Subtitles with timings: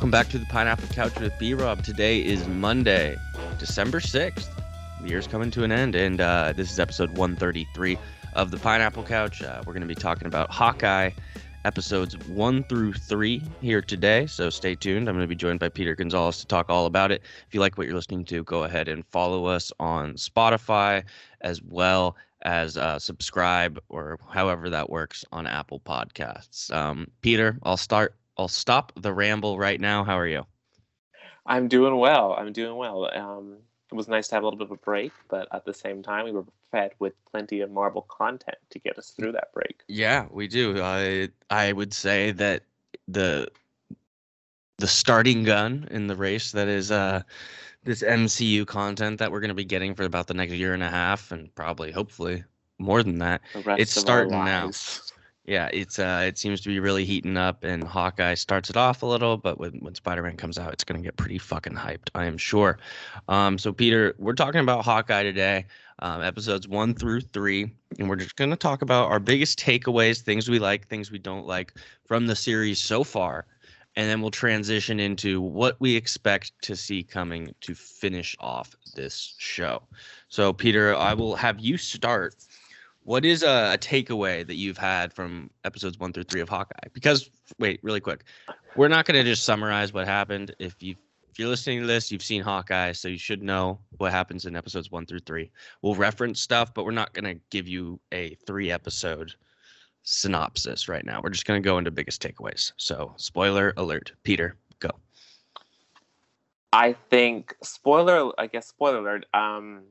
[0.00, 1.84] Welcome back to the Pineapple Couch with B Rob.
[1.84, 3.18] Today is Monday,
[3.58, 4.48] December 6th.
[5.02, 7.98] The year's coming to an end, and uh, this is episode 133
[8.32, 9.42] of the Pineapple Couch.
[9.42, 11.10] Uh, we're going to be talking about Hawkeye
[11.66, 14.26] episodes one through three here today.
[14.26, 15.06] So stay tuned.
[15.06, 17.20] I'm going to be joined by Peter Gonzalez to talk all about it.
[17.46, 21.04] If you like what you're listening to, go ahead and follow us on Spotify
[21.42, 26.72] as well as uh, subscribe or however that works on Apple Podcasts.
[26.72, 28.14] Um, Peter, I'll start.
[28.40, 30.02] I'll stop the ramble right now.
[30.02, 30.46] How are you?
[31.44, 32.32] I'm doing well.
[32.32, 33.10] I'm doing well.
[33.14, 33.58] Um,
[33.92, 36.02] it was nice to have a little bit of a break, but at the same
[36.02, 39.82] time, we were fed with plenty of Marvel content to get us through that break.
[39.88, 40.80] Yeah, we do.
[40.82, 42.62] I I would say that
[43.08, 43.48] the
[44.78, 47.22] the starting gun in the race that is uh
[47.84, 50.82] this MCU content that we're going to be getting for about the next year and
[50.82, 52.42] a half and probably hopefully
[52.78, 53.42] more than that.
[53.76, 54.70] It's starting now.
[55.50, 59.02] Yeah, it's uh it seems to be really heating up and Hawkeye starts it off
[59.02, 62.26] a little, but when when Spider-Man comes out, it's to get pretty fucking hyped, I
[62.26, 62.78] am sure.
[63.26, 65.66] Um so Peter, we're talking about Hawkeye today.
[65.98, 70.48] Um, episodes one through three, and we're just to talk about our biggest takeaways, things
[70.48, 71.74] we like, things we don't like
[72.06, 73.44] from the series so far,
[73.96, 79.34] and then we'll transition into what we expect to see coming to finish off this
[79.38, 79.82] show.
[80.28, 82.34] So, Peter, I will have you start.
[83.04, 86.88] What is a, a takeaway that you've had from episodes one through three of Hawkeye?
[86.92, 88.24] Because, wait, really quick,
[88.76, 90.54] we're not going to just summarize what happened.
[90.58, 90.96] If you
[91.30, 94.56] if you're listening to this, you've seen Hawkeye, so you should know what happens in
[94.56, 95.50] episodes one through three.
[95.80, 99.32] We'll reference stuff, but we're not going to give you a three episode
[100.02, 101.20] synopsis right now.
[101.22, 102.72] We're just going to go into biggest takeaways.
[102.76, 104.12] So, spoiler alert.
[104.24, 104.90] Peter, go.
[106.72, 108.32] I think spoiler.
[108.38, 109.26] I guess spoiler alert.
[109.32, 109.82] Um,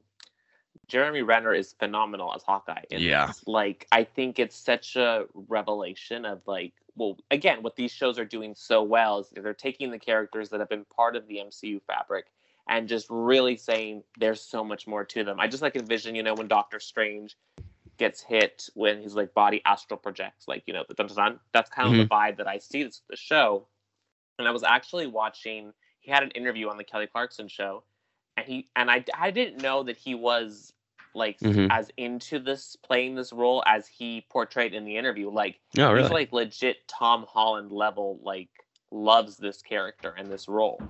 [0.89, 2.83] Jeremy Renner is phenomenal as Hawkeye.
[2.91, 3.31] And yeah.
[3.45, 8.25] Like I think it's such a revelation of like well again what these shows are
[8.25, 11.79] doing so well is they're taking the characters that have been part of the MCU
[11.83, 12.25] fabric
[12.67, 15.39] and just really saying there's so much more to them.
[15.39, 17.37] I just like envision, you know, when Doctor Strange
[17.97, 21.69] gets hit when his like body astral projects, like, you know, the dun, dun, that's
[21.69, 22.01] kind of mm-hmm.
[22.03, 23.67] the vibe that I see this the show.
[24.37, 27.83] And I was actually watching he had an interview on the Kelly Clarkson show
[28.39, 30.73] and he and I I didn't know that he was
[31.13, 31.67] like mm-hmm.
[31.71, 35.29] as into this playing this role as he portrayed in the interview.
[35.29, 36.03] Like oh, really?
[36.03, 38.49] he's like legit Tom Holland level, like
[38.91, 40.81] loves this character and this role.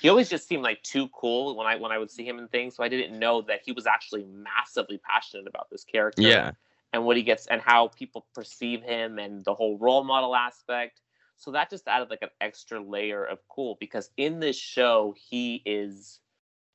[0.00, 2.48] He always just seemed like too cool when I when I would see him in
[2.48, 6.22] things, so I didn't know that he was actually massively passionate about this character.
[6.22, 6.52] Yeah.
[6.92, 11.00] And what he gets and how people perceive him and the whole role model aspect.
[11.36, 15.60] So that just added like an extra layer of cool because in this show he
[15.66, 16.20] is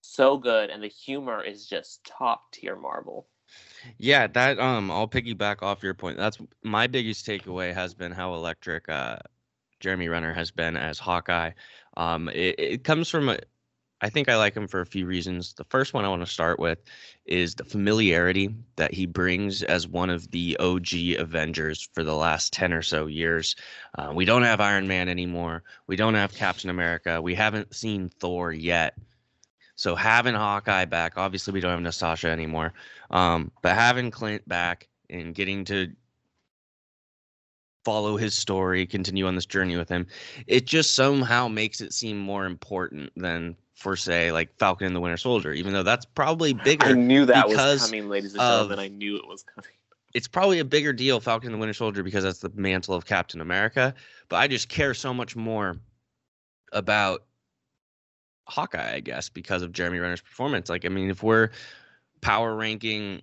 [0.02, 3.28] so good and the humor is just top tier Marvel.
[3.98, 6.18] Yeah, that um I'll piggyback off your point.
[6.18, 9.18] That's my biggest takeaway has been how electric uh
[9.80, 11.52] Jeremy Renner has been as Hawkeye.
[11.98, 13.40] Um it, it comes from a
[14.02, 15.54] I think I like him for a few reasons.
[15.54, 16.80] The first one I want to start with
[17.26, 22.54] is the familiarity that he brings as one of the OG Avengers for the last
[22.54, 23.58] 10 or so years.
[23.98, 25.64] Uh, we don't have Iron Man anymore.
[25.88, 27.22] We don't have Captain America.
[27.22, 28.98] We haven't seen Thor yet.
[29.80, 32.74] So having Hawkeye back, obviously we don't have Natasha anymore,
[33.12, 35.90] um, but having Clint back and getting to
[37.86, 40.06] follow his story, continue on this journey with him,
[40.48, 45.00] it just somehow makes it seem more important than for say like Falcon and the
[45.00, 46.88] Winter Soldier, even though that's probably bigger.
[46.88, 48.80] I knew that was coming, ladies and gentlemen.
[48.80, 49.72] I knew it was coming.
[50.14, 53.06] It's probably a bigger deal, Falcon and the Winter Soldier, because that's the mantle of
[53.06, 53.96] Captain America.
[54.28, 55.78] But I just care so much more
[56.74, 57.24] about
[58.50, 60.70] Hawkeye, I guess, because of Jeremy Renner's performance.
[60.70, 61.50] Like, I mean, if we're
[62.22, 63.22] power ranking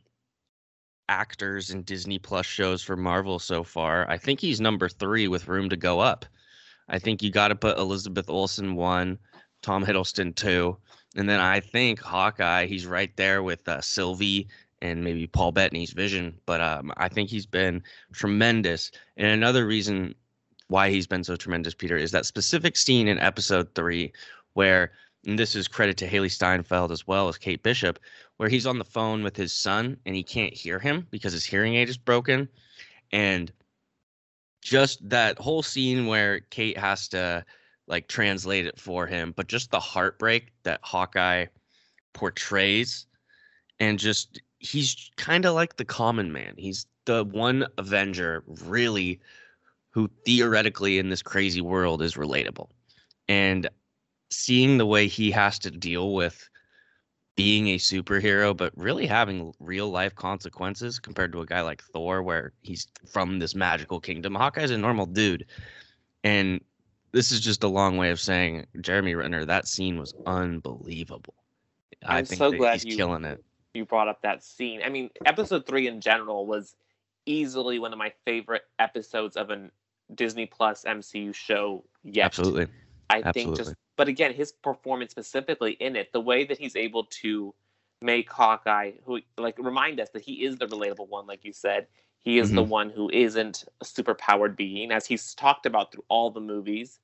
[1.08, 5.48] actors in Disney Plus shows for Marvel so far, I think he's number three with
[5.48, 6.24] room to go up.
[6.88, 9.18] I think you got to put Elizabeth Olsen one,
[9.62, 10.76] Tom Hiddleston two,
[11.16, 14.48] and then I think Hawkeye, he's right there with uh, Sylvie
[14.82, 16.38] and maybe Paul Bettany's Vision.
[16.44, 18.90] But um, I think he's been tremendous.
[19.16, 20.14] And another reason
[20.68, 24.12] why he's been so tremendous, Peter, is that specific scene in episode three
[24.52, 24.92] where
[25.26, 27.98] and this is credit to Hailee Steinfeld as well as Kate Bishop,
[28.36, 31.44] where he's on the phone with his son and he can't hear him because his
[31.44, 32.48] hearing aid is broken.
[33.12, 33.52] And
[34.62, 37.44] just that whole scene where Kate has to
[37.88, 41.46] like translate it for him, but just the heartbreak that Hawkeye
[42.12, 43.06] portrays
[43.80, 46.54] and just he's kind of like the common man.
[46.56, 49.20] He's the one Avenger really
[49.90, 52.68] who theoretically in this crazy world is relatable.
[53.28, 53.68] And
[54.30, 56.48] seeing the way he has to deal with
[57.36, 62.22] being a superhero, but really having real life consequences compared to a guy like Thor,
[62.22, 64.34] where he's from this magical kingdom.
[64.34, 65.44] Hawkeye's a normal dude.
[66.24, 66.60] And
[67.12, 69.44] this is just a long way of saying Jeremy Renner.
[69.44, 71.34] That scene was unbelievable.
[72.04, 73.44] I I'm think so glad he's you- killing it.
[73.74, 74.80] you brought up that scene.
[74.82, 76.74] I mean, episode three in general was
[77.26, 79.70] easily one of my favorite episodes of a
[80.14, 82.26] Disney Plus MCU show yet.
[82.26, 82.66] Absolutely.
[83.10, 83.74] I think just, absolutely.
[83.96, 87.54] But again, his performance specifically in it, the way that he's able to
[88.02, 91.86] make Hawkeye, who like remind us that he is the relatable one, like you said.
[92.22, 92.70] He is the Mm-hmm.
[92.70, 96.98] one who isn't a superpowered being, as he's talked about through all the movies.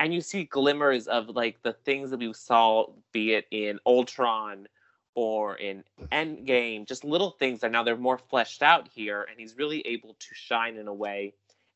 [0.00, 4.66] And you see glimmers of like the things that we saw, be it in Ultron
[5.14, 9.56] or in Endgame, just little things that now they're more fleshed out here, and he's
[9.56, 11.34] really able to shine in a way.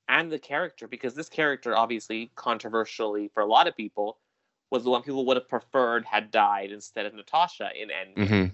[0.09, 4.19] And the character, because this character, obviously, controversially for a lot of people,
[4.71, 8.29] was the one people would have preferred had died instead of Natasha in Endgame.
[8.29, 8.45] hmm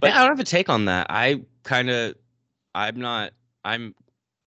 [0.00, 1.06] But- yeah, I don't have a take on that.
[1.10, 2.14] I kind of,
[2.74, 3.32] I'm not.
[3.64, 3.94] I'm.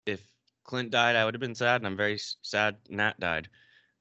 [0.06, 0.22] If
[0.64, 3.48] Clint died, I would have been sad, and I'm very sad Nat died.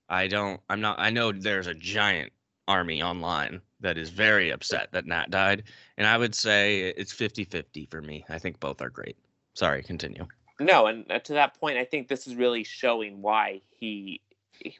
[0.10, 0.60] I don't.
[0.70, 1.00] I'm not.
[1.00, 2.32] I know there's a giant
[2.68, 5.64] army online that is very upset that Nat died,
[5.98, 8.24] and I would say it's 50-50 for me.
[8.30, 9.18] I think both are great.
[9.56, 10.26] Sorry, continue.
[10.60, 14.22] No, and uh, to that point, I think this is really showing why he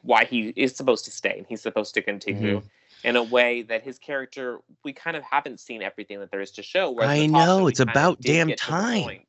[0.02, 3.08] why he is supposed to stay and he's supposed to continue Mm-hmm.
[3.08, 6.50] in a way that his character we kind of haven't seen everything that there is
[6.52, 6.98] to show.
[7.00, 9.20] I know, it's about damn get to the time.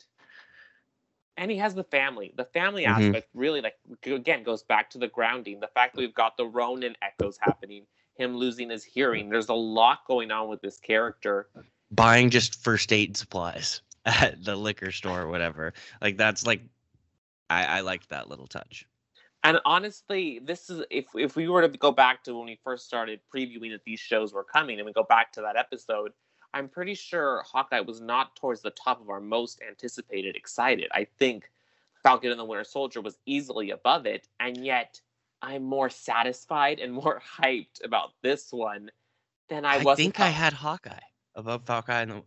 [1.38, 2.34] And he has the family.
[2.38, 3.10] The family Mhm.
[3.10, 3.76] aspect really, like
[4.06, 5.60] again, goes back to the grounding.
[5.60, 9.30] The fact that we've got the Ronin echoes happening, him losing his hearing.
[9.30, 11.50] There's a lot going on with this character.
[11.92, 15.74] Buying just first aid supplies at the liquor store or whatever.
[16.02, 16.62] Like that's like,
[17.50, 18.88] I I liked that little touch.
[19.46, 22.88] And honestly, this is if if we were to go back to when we first
[22.88, 26.14] started previewing that these shows were coming, and we go back to that episode,
[26.56, 30.90] I'm pretty sure Hawkeye was not towards the top of our most anticipated, excited.
[30.94, 31.52] I think
[32.02, 35.00] Falcon and the Winter Soldier was easily above it, and yet
[35.44, 38.90] I'm more satisfied and more hyped about this one
[39.48, 39.94] than I, was.
[40.00, 40.98] I, think I had Hawkeye
[41.36, 41.96] above Falcon.
[41.96, 42.24] And the,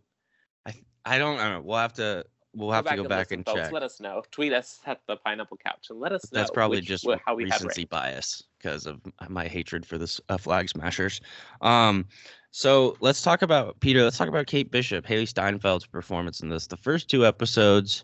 [0.65, 0.73] I
[1.03, 1.61] I don't I don't know.
[1.67, 2.25] We'll have to
[2.55, 3.59] we'll have to go back listen, and folks.
[3.59, 3.71] check.
[3.71, 4.23] Let us know.
[4.31, 6.39] Tweet us at the Pineapple Couch and let us know.
[6.39, 10.37] That's probably which- just how we recency bias because of my hatred for this uh,
[10.37, 11.21] flag smashers.
[11.61, 12.05] Um,
[12.51, 14.03] so let's talk about Peter.
[14.03, 16.67] Let's talk about Kate Bishop, Hailee Steinfeld's performance in this.
[16.67, 18.03] The first two episodes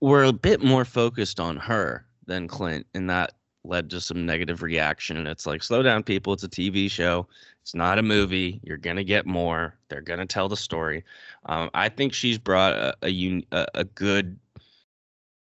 [0.00, 3.32] were a bit more focused on her than Clint, and that
[3.64, 5.16] led to some negative reaction.
[5.16, 6.32] And it's like, slow down, people.
[6.32, 7.26] It's a TV show.
[7.62, 8.60] It's not a movie.
[8.64, 9.78] You're gonna get more.
[9.88, 11.04] They're gonna tell the story.
[11.46, 14.38] Um, I think she's brought a a, a good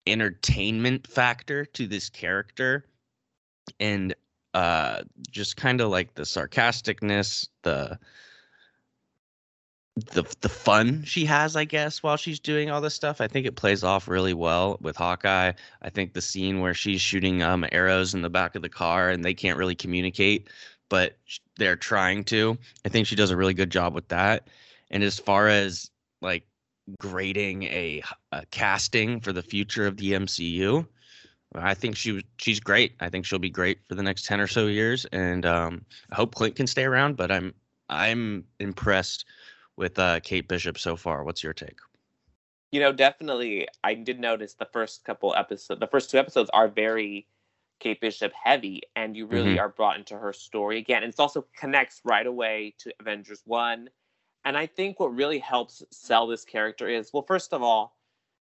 [0.06, 2.84] entertainment factor to this character
[3.78, 4.14] and
[4.54, 7.96] uh just kind of like the sarcasticness the
[10.12, 13.46] the the fun she has i guess while she's doing all this stuff i think
[13.46, 17.64] it plays off really well with hawkeye i think the scene where she's shooting um
[17.72, 20.48] arrows in the back of the car and they can't really communicate
[20.92, 21.16] but
[21.56, 24.48] they're trying to i think she does a really good job with that
[24.90, 25.90] and as far as
[26.20, 26.44] like
[26.98, 28.02] grading a,
[28.32, 30.86] a casting for the future of the MCU.
[31.54, 32.94] I think she she's great.
[33.00, 36.14] I think she'll be great for the next ten or so years, and um, I
[36.14, 37.16] hope Clint can stay around.
[37.16, 37.52] But I'm
[37.90, 39.26] I'm impressed
[39.76, 41.24] with uh, Kate Bishop so far.
[41.24, 41.78] What's your take?
[42.70, 43.68] You know, definitely.
[43.84, 47.26] I did notice the first couple episodes, the first two episodes are very
[47.82, 51.02] Kate Bishop heavy, and you really are brought into her story again.
[51.02, 53.90] And it also connects right away to Avengers 1.
[54.44, 57.96] And I think what really helps sell this character is well, first of all,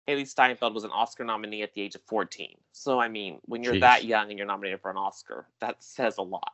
[0.08, 2.56] Hailee Steinfeld was an Oscar nominee at the age of 14.
[2.72, 3.80] So, I mean, when you're Jeez.
[3.80, 6.52] that young and you're nominated for an Oscar, that says a lot.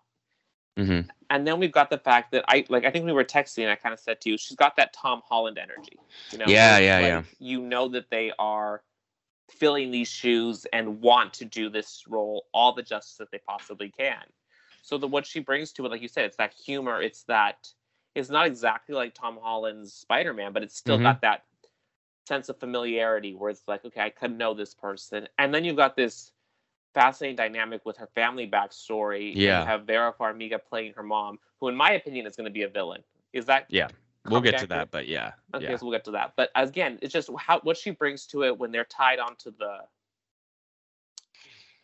[0.79, 1.09] Mm-hmm.
[1.31, 3.71] And then we've got the fact that I like I think we were texting and
[3.71, 5.99] I kind of said to you, she's got that Tom Holland energy.
[6.33, 7.23] You know, Yeah, yeah, like, yeah.
[7.39, 8.83] You know that they are
[9.51, 13.91] filling these shoes and want to do this role all the justice that they possibly
[13.91, 14.23] can.
[14.83, 17.69] So the what she brings to it, like you said, it's that humor, it's that
[18.15, 21.03] it's not exactly like Tom Holland's Spider-Man, but it's still Mhm.
[21.03, 21.45] got that
[22.27, 25.29] sense of familiarity where it's like, okay, I could know this person.
[25.39, 26.33] And then you've got this
[26.95, 29.35] fascinating dynamic with her family backstory.
[29.35, 29.61] Yeah.
[29.61, 32.63] You have Vera Farmiga playing her mom, who in my opinion is going to be
[32.63, 33.03] a villain.
[33.33, 33.89] Is that Yeah,
[34.27, 35.77] We'll get to that, but yeah, Okay, yeah.
[35.77, 36.33] so we'll get to that.
[36.37, 39.79] But again, it's just how what she brings to it when they're tied onto the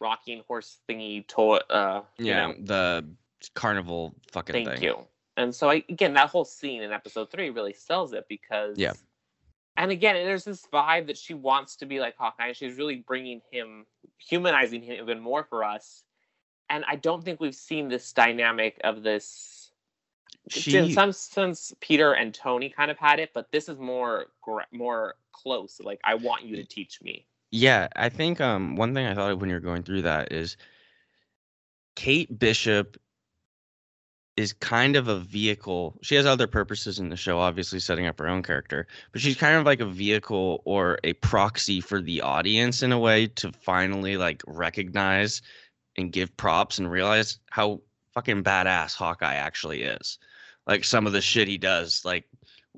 [0.01, 1.59] rocking horse thingy toy.
[1.69, 2.47] Uh, you yeah.
[2.47, 3.07] know, The
[3.55, 4.83] carnival fucking thank thing.
[4.83, 4.99] you.
[5.37, 8.93] And so I, again, that whole scene in episode three really sells it because Yeah.
[9.77, 12.49] And again, there's this vibe that she wants to be like Hawkeye.
[12.49, 13.87] and She's really bringing him,
[14.19, 16.05] humanizing him even more for us.
[16.69, 19.60] And I don't think we've seen this dynamic of this
[20.66, 24.26] in some sense peter and tony kind of had it but this is more
[24.73, 29.07] more close like i want you to teach me Yeah, I think um one thing
[29.07, 30.57] I thought of when you're going through that is
[31.97, 32.97] Kate Bishop
[34.37, 35.99] is kind of a vehicle.
[36.02, 39.37] She has other purposes in the show, obviously setting up her own character, but she's
[39.37, 43.52] kind of like a vehicle or a proxy for the audience in a way to
[43.52, 45.42] finally like recognize
[45.97, 47.80] and give props and realize how
[48.14, 50.19] fucking badass Hawkeye actually is.
[50.71, 52.25] Like some of the shit he does, like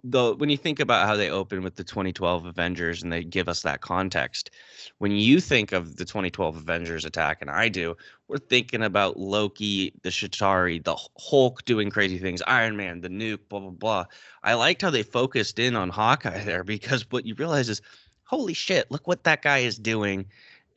[0.02, 3.50] the when you think about how they open with the 2012 Avengers and they give
[3.50, 4.50] us that context,
[4.96, 7.94] when you think of the 2012 Avengers attack, and I do,
[8.28, 13.40] we're thinking about Loki, the Chitauri, the Hulk doing crazy things, Iron Man, the nuke,
[13.50, 14.04] blah blah blah.
[14.42, 17.82] I liked how they focused in on Hawkeye there because what you realize is,
[18.24, 20.24] holy shit, look what that guy is doing,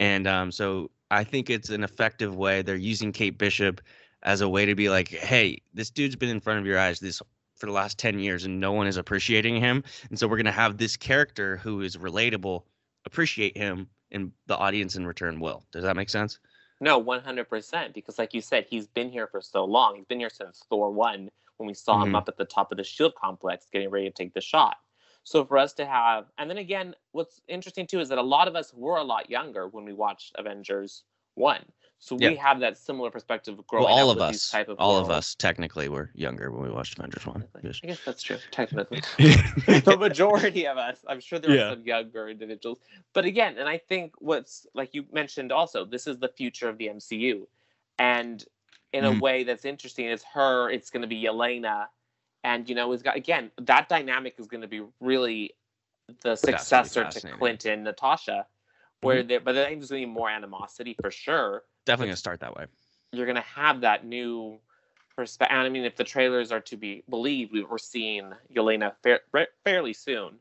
[0.01, 2.61] and um, so I think it's an effective way.
[2.61, 3.79] They're using Kate Bishop
[4.25, 6.99] as a way to be like, hey, this dude's been in front of your eyes
[6.99, 7.21] this
[7.55, 9.83] for the last 10 years and no one is appreciating him.
[10.09, 12.63] And so we're going to have this character who is relatable
[13.05, 15.63] appreciate him and the audience in return will.
[15.71, 16.39] Does that make sense?
[16.81, 17.93] No, 100%.
[17.93, 19.95] Because, like you said, he's been here for so long.
[19.95, 22.09] He's been here since Thor 1 when we saw mm-hmm.
[22.09, 24.77] him up at the top of the shield complex getting ready to take the shot.
[25.23, 28.47] So, for us to have, and then again, what's interesting too is that a lot
[28.47, 31.03] of us were a lot younger when we watched Avengers
[31.35, 31.63] 1.
[31.99, 34.93] So we have that similar perspective growing well, all up of us, type of all
[34.93, 35.09] worlds.
[35.09, 37.43] of us technically were younger when we watched Avengers One.
[37.55, 38.37] I guess that's true.
[38.51, 41.63] Technically, the majority of us, I'm sure there yeah.
[41.63, 42.79] are some younger individuals.
[43.13, 46.77] But again, and I think what's like you mentioned also, this is the future of
[46.77, 47.47] the MCU,
[47.97, 48.43] and
[48.93, 49.07] in mm.
[49.07, 49.19] a mm-hmm.
[49.19, 50.69] way that's interesting it's her.
[50.69, 51.87] It's going to be Yelena,
[52.43, 55.55] and you know, it's got again that dynamic is going to be really
[56.21, 58.45] the successor to Clinton Natasha,
[59.01, 59.27] where mm-hmm.
[59.27, 62.39] there, but I think there's going to be more animosity for sure definitely gonna start
[62.41, 62.65] that way.
[63.11, 64.59] You're gonna have that new
[65.15, 65.55] perspective.
[65.55, 69.47] And I mean, if the trailers are to be believed, we were seeing Yelena fa-
[69.63, 70.35] fairly soon.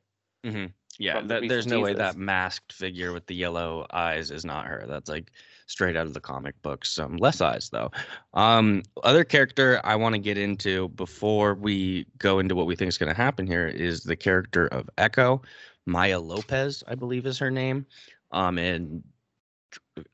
[0.45, 0.67] Mm-hmm.
[0.99, 4.85] Yeah, the there's no way that masked figure with the yellow eyes is not her.
[4.87, 5.33] That's like
[5.67, 6.99] straight out of the comic books.
[6.99, 7.91] Um, less eyes though.
[8.35, 12.91] Um, other character I want to get into before we go into what we think
[12.91, 15.43] is going to happen here is the character of Echo,
[15.87, 17.87] Maya Lopez, I believe is her name.
[18.31, 19.03] Um, and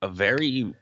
[0.03, 0.73] a very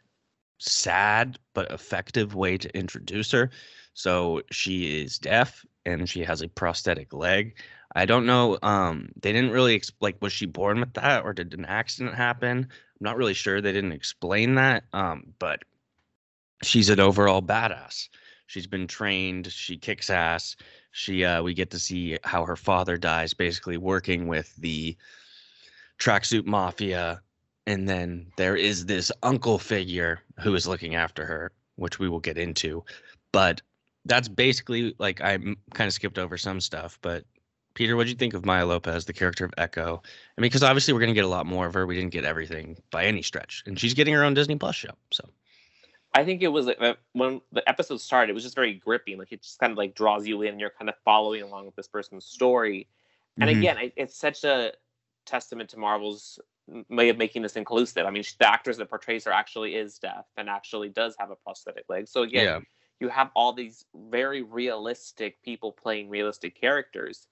[0.59, 3.51] sad but effective way to introduce her.
[3.95, 7.57] So she is deaf and she has a prosthetic leg.
[7.95, 8.59] I don't know.
[8.63, 12.15] Um, they didn't really exp- like was she born with that or did an accident
[12.15, 12.59] happen?
[12.59, 13.61] I'm not really sure.
[13.61, 14.85] They didn't explain that.
[14.93, 15.63] Um, but
[16.63, 18.09] she's an overall badass.
[18.47, 19.51] She's been trained.
[19.51, 20.57] She kicks ass.
[20.91, 24.97] She uh, we get to see how her father dies, basically working with the
[25.99, 27.21] tracksuit mafia
[27.69, 32.19] and then there is this uncle figure who is looking after her which we will
[32.19, 32.85] get into.
[33.31, 33.63] But
[34.05, 37.25] that's basically like i kind of skipped over some stuff but
[37.75, 40.03] peter what do you think of maya lopez the character of echo?
[40.37, 41.87] I mean because obviously we're going to get a lot more of her.
[41.87, 43.63] We didn't get everything by any stretch.
[43.67, 45.29] And she's getting her own disney plus show so.
[46.15, 49.31] I think it was uh, when the episode started it was just very gripping like
[49.31, 50.59] it just kind of like draws you in.
[50.59, 52.89] You're kind of following along with this person's story.
[53.39, 53.59] And mm-hmm.
[53.59, 54.73] again it's such a
[55.27, 56.41] testament to marvel's
[56.89, 58.07] way of making this inclusive.
[58.07, 61.37] I mean, the actress that portrays her actually is deaf and actually does have a
[61.37, 62.09] prosthetic leg.
[62.09, 62.61] So again, yeah.
[63.01, 67.27] you have all these very realistic people playing realistic characters.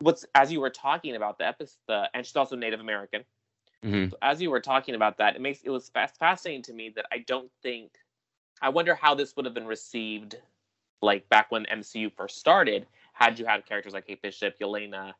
[0.00, 3.24] What's as you were talking about the episode, and she's also Native American.
[3.84, 4.10] Mm-hmm.
[4.10, 7.06] So as you were talking about that, it makes it was fascinating to me that
[7.12, 7.92] I don't think.
[8.62, 10.36] I wonder how this would have been received,
[11.00, 15.14] like back when MCU first started, had you had characters like Kate Bishop, Yelena,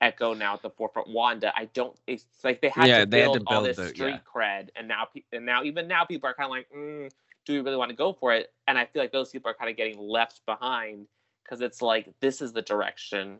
[0.00, 1.08] Echo now at the forefront.
[1.08, 1.96] Wanda, I don't.
[2.06, 4.18] It's like they had, yeah, to, build had to build all this the, street yeah.
[4.34, 7.10] cred, and now and now even now people are kind of like, mm,
[7.46, 8.52] do we really want to go for it?
[8.68, 11.06] And I feel like those people are kind of getting left behind
[11.44, 13.38] because it's like this is the direction,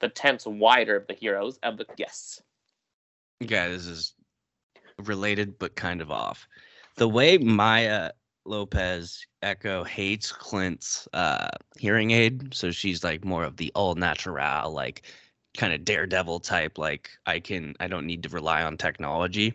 [0.00, 2.42] the tent's wider of the heroes of the yes.
[3.40, 4.14] Yeah, this is
[5.04, 6.48] related but kind of off.
[6.96, 8.10] The way Maya
[8.44, 14.72] Lopez Echo hates Clint's uh, hearing aid, so she's like more of the all natural,
[14.72, 15.02] like
[15.56, 19.54] kind of daredevil type like i can i don't need to rely on technology.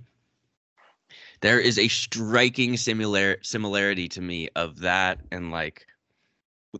[1.41, 5.85] There is a striking similar similarity to me of that and like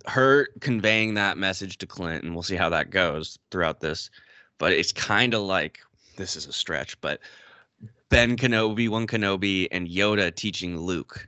[0.07, 4.09] her conveying that message to clint and we'll see how that goes throughout this
[4.57, 5.79] but it's kind of like
[6.17, 7.19] this is a stretch but
[8.09, 11.27] ben kenobi one kenobi and yoda teaching luke.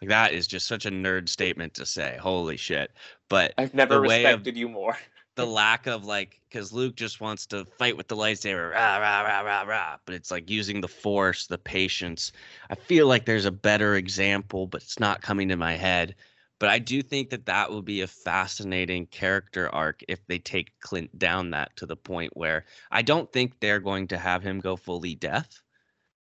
[0.00, 2.90] Like that is just such a nerd statement to say holy shit.
[3.28, 4.96] But i've never respected of, you more
[5.36, 9.20] the lack of like because Luke just wants to fight with the lightsaber, rah rah
[9.22, 9.96] rah rah rah.
[10.04, 12.32] But it's like using the force, the patience.
[12.70, 16.14] I feel like there's a better example, but it's not coming to my head.
[16.58, 20.72] But I do think that that will be a fascinating character arc if they take
[20.80, 24.60] Clint down that to the point where I don't think they're going to have him
[24.60, 25.62] go fully deaf,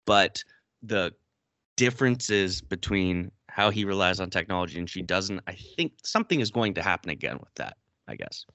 [0.06, 0.44] but
[0.84, 1.14] the
[1.78, 5.42] differences between how he relies on technology and she doesn't.
[5.48, 7.78] I think something is going to happen again with that.
[8.08, 8.46] I guess.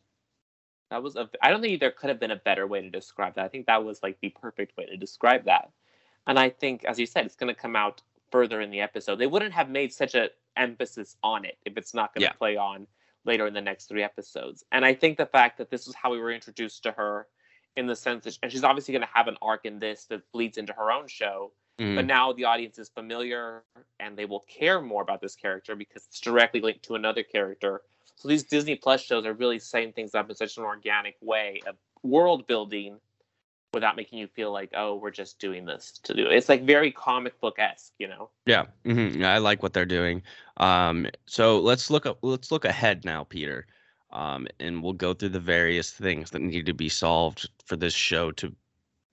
[0.95, 1.29] That was a.
[1.43, 3.45] I don't think there could have been a better way to describe that.
[3.45, 5.73] I think that was like the perfect way to describe that.
[6.29, 9.17] And I think, as you said, it's going to come out further in the episode.
[9.17, 12.39] They wouldn't have made such a emphasis on it if it's not going to Yeah.
[12.39, 12.87] play on
[13.25, 14.65] later in the next three episodes.
[14.71, 17.27] And I think the fact that this is how we were introduced to her,
[17.75, 20.23] in the sense that, and she's obviously going to have an arc in this that
[20.31, 21.51] bleeds into her own show.
[21.81, 21.97] Mhm.
[21.97, 23.65] But now the audience is familiar
[23.99, 27.83] and they will care more about this character because it's directly linked to another character.
[28.17, 31.61] So these Disney Plus shows are really setting things up in such an organic way
[31.67, 32.99] of world building
[33.73, 36.33] without making you feel like, oh, we're just doing this to do it.
[36.33, 38.31] It's like very comic book esque, you know?
[38.47, 40.23] Yeah, hmm I like what they're doing.
[40.59, 42.19] Um, so let's look up.
[42.23, 43.67] Let's look ahead now, Peter,
[44.13, 47.95] um, and we'll go through the various things that need to be solved for this
[47.95, 48.55] show to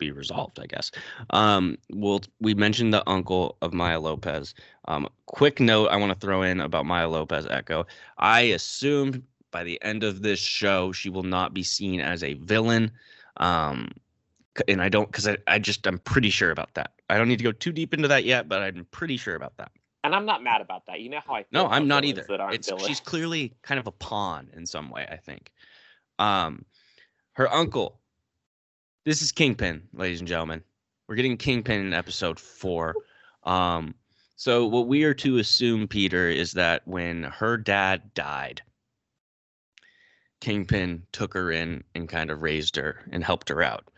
[0.02, 0.60] be resolved.
[0.60, 0.92] I guess.
[1.30, 4.54] Um, we'll we mentioned the uncle of Maya Lopez.
[4.86, 7.86] Um, quick note I want to throw in about Maya Lopez Echo.
[8.18, 12.34] I assume by the end of this show she will not be seen as a
[12.34, 12.92] villain.
[13.38, 13.92] Um,
[14.68, 16.92] and I don't because I, I just I'm pretty sure about that.
[17.10, 19.56] I don't need to go too deep into that yet, but I'm pretty sure about
[19.58, 19.72] that.
[20.04, 21.00] And I'm not mad about that.
[21.00, 22.26] You know how I No, I'm not either.
[22.28, 22.88] That aren't It's villains.
[22.88, 25.52] she's clearly kind of a pawn in some way, I think.
[26.18, 26.66] Um
[27.34, 28.01] her uncle.
[29.04, 30.64] This is Kingpin, ladies and gentlemen.
[31.08, 32.94] We're getting Kingpin in episode 4.
[33.44, 33.96] Um
[34.36, 38.62] so what we are to assume Peter is that when her dad died,
[40.40, 43.90] Kingpin took her in and kind of raised her and helped her out.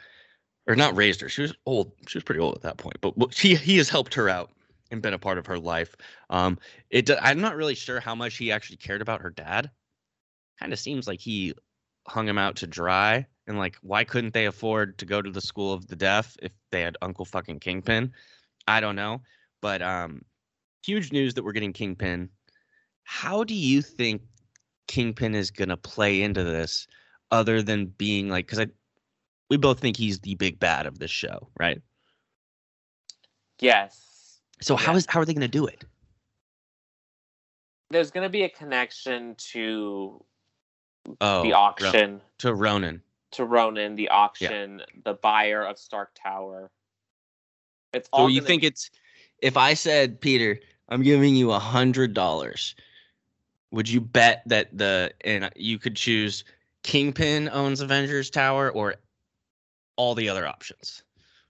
[0.68, 1.28] Or not raised her.
[1.28, 1.92] She was old.
[2.08, 4.52] She was pretty old at that point, but she he has helped her out
[4.90, 5.98] and been a part of her life.
[6.30, 6.58] Um
[6.90, 9.70] it i'm not really sure how much he actually cared about her dad
[10.62, 11.54] kind of seems like he
[12.08, 15.42] hung him out to dry and like why couldn't they afford to go to the
[15.42, 18.12] school of the deaf if they had uncle fucking kingpin?
[18.68, 19.22] I don't know
[19.64, 20.24] but um
[20.86, 22.30] huge news that we're getting kingpin.
[23.06, 24.22] How do you think
[24.88, 26.86] kingpin is going to play into this
[27.32, 28.68] other than being like because i
[29.50, 31.82] we both think he's the big bad of this show right?
[33.60, 34.42] Yes.
[34.62, 34.98] so how Yeah.
[34.98, 35.86] is how are they going to do it?
[37.90, 40.24] There's going to be a connection to
[41.22, 43.02] oh the auction, to ronin
[43.34, 46.72] to Ronin, the auction, the buyer of Stark Tower.
[47.94, 48.90] It's all So you think be- it's
[49.42, 52.76] if I said, Peter, I'm giving you a hundred dollars,
[53.72, 56.44] would you bet that the and you could choose
[56.84, 58.96] Kingpin owns Avengers Tower or
[59.96, 61.04] all the other options?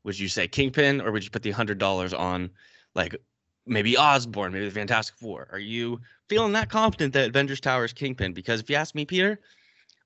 [0.03, 2.49] Would you say Kingpin or would you put the hundred dollars on
[2.95, 3.15] like
[3.65, 5.47] maybe Osborn, maybe the Fantastic Four?
[5.51, 8.33] Are you feeling that confident that Avengers Tower is Kingpin?
[8.33, 9.39] Because if you ask me, Peter,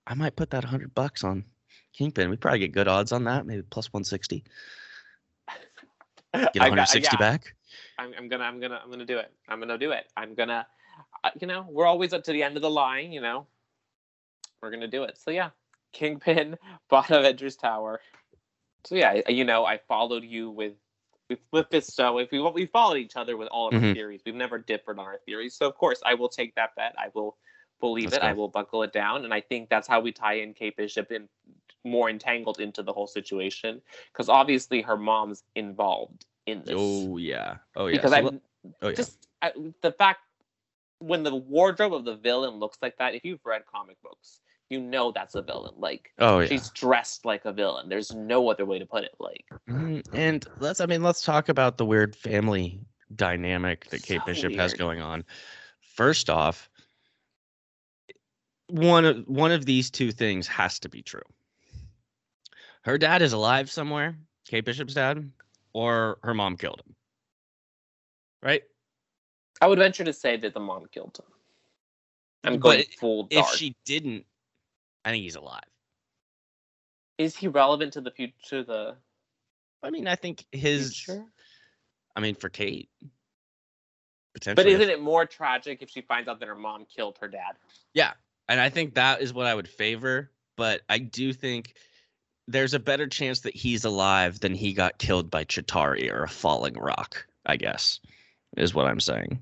[0.06, 1.46] I might put that hundred bucks on
[1.98, 2.30] Kingpin.
[2.30, 4.44] We probably get good odds on that, maybe plus one sixty.
[6.34, 7.18] Get 160 got- yeah.
[7.18, 7.56] back.
[7.98, 9.32] I'm, I'm gonna, I'm gonna, I'm gonna do it.
[9.48, 10.06] I'm gonna do it.
[10.16, 10.68] I'm gonna,
[11.24, 13.12] uh, you know, we're always up to the end of the line.
[13.12, 13.48] You know,
[14.62, 15.18] we're gonna do it.
[15.18, 15.50] So yeah,
[15.94, 16.58] Kingpin
[16.90, 18.02] bought Avengers Tower.
[18.86, 20.74] So yeah, you know, I followed you with
[21.52, 22.20] with show.
[22.20, 23.94] If we we followed each other with all of our Mhm.
[23.94, 25.56] theories, we've never differed on our theories.
[25.56, 26.94] So of course, I will take that bet.
[27.00, 27.38] I will
[27.80, 28.24] believe Let's it.
[28.24, 31.12] I will buckle it down, and I think that's how we tie in Kate Bishop
[31.12, 31.28] in
[31.84, 37.58] more entangled into the whole situation because obviously her mom's involved in this Oh yeah.
[37.76, 37.98] Oh yeah.
[37.98, 38.22] because So I
[38.82, 38.96] oh yeah.
[38.96, 40.22] just I, the fact
[41.00, 43.14] when the wardrobe of the villain looks like that.
[43.14, 45.76] If you've read comic books, you know that's a villain.
[45.78, 46.48] Like oh yeah.
[46.48, 47.90] she's dressed like a villain.
[47.90, 49.16] There's no other way to put it.
[49.20, 50.06] Like Mhm.
[50.14, 50.82] And let's.
[50.82, 52.80] I mean, let's talk about the weird family
[53.16, 55.24] dynamic that Kate So Bishop has going on.
[55.82, 56.70] First off,
[58.68, 61.22] one of one of these two things has to be true.
[62.84, 65.32] Her dad is alive somewhere, Kate Bishop's dad,
[65.74, 66.96] or her mom killed him.
[68.42, 68.64] Right?
[69.60, 71.26] I would venture to say that the mom killed him.
[72.44, 74.26] I'm But going full If she didn't,
[75.04, 75.64] I think he's alive.
[77.18, 78.64] Is he relevant to the future?
[78.64, 78.96] The
[79.82, 80.98] I mean, I think his.
[80.98, 81.26] future?
[82.16, 82.90] I mean, for Kate,
[84.34, 84.64] potentially.
[84.64, 87.58] But isn't it more tragic if she finds out that her mom killed her dad?
[87.94, 88.14] Yeah,
[88.48, 90.32] and I think that is what I would favor.
[90.56, 91.76] But I do think
[92.48, 96.30] there's a better chance that he's alive than he got killed by Chitauri or a
[96.30, 97.26] falling rock.
[97.46, 98.00] I guess
[98.58, 99.42] is what I'm saying.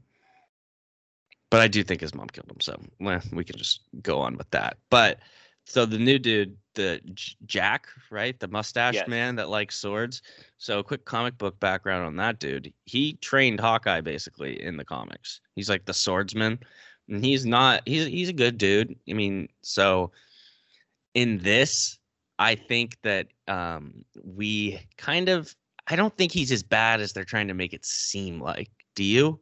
[1.49, 4.37] But I do think his mom killed him, so well, we can just go on
[4.37, 4.77] with that.
[4.89, 5.19] But
[5.65, 7.01] so the new dude, the
[7.45, 9.07] Jack, right, the mustache Yes.
[9.07, 10.21] man that likes swords.
[10.57, 12.73] So quick comic book background on that dude.
[12.85, 15.39] He trained Hawkeye basically in the comics.
[15.55, 16.59] He's like the swordsman
[17.09, 20.11] and he's not he's he's a good dude i mean so
[21.13, 21.97] in this
[22.39, 25.55] i think that um we kind of
[25.87, 29.03] i don't think he's as bad as they're trying to make it seem like do
[29.03, 29.39] you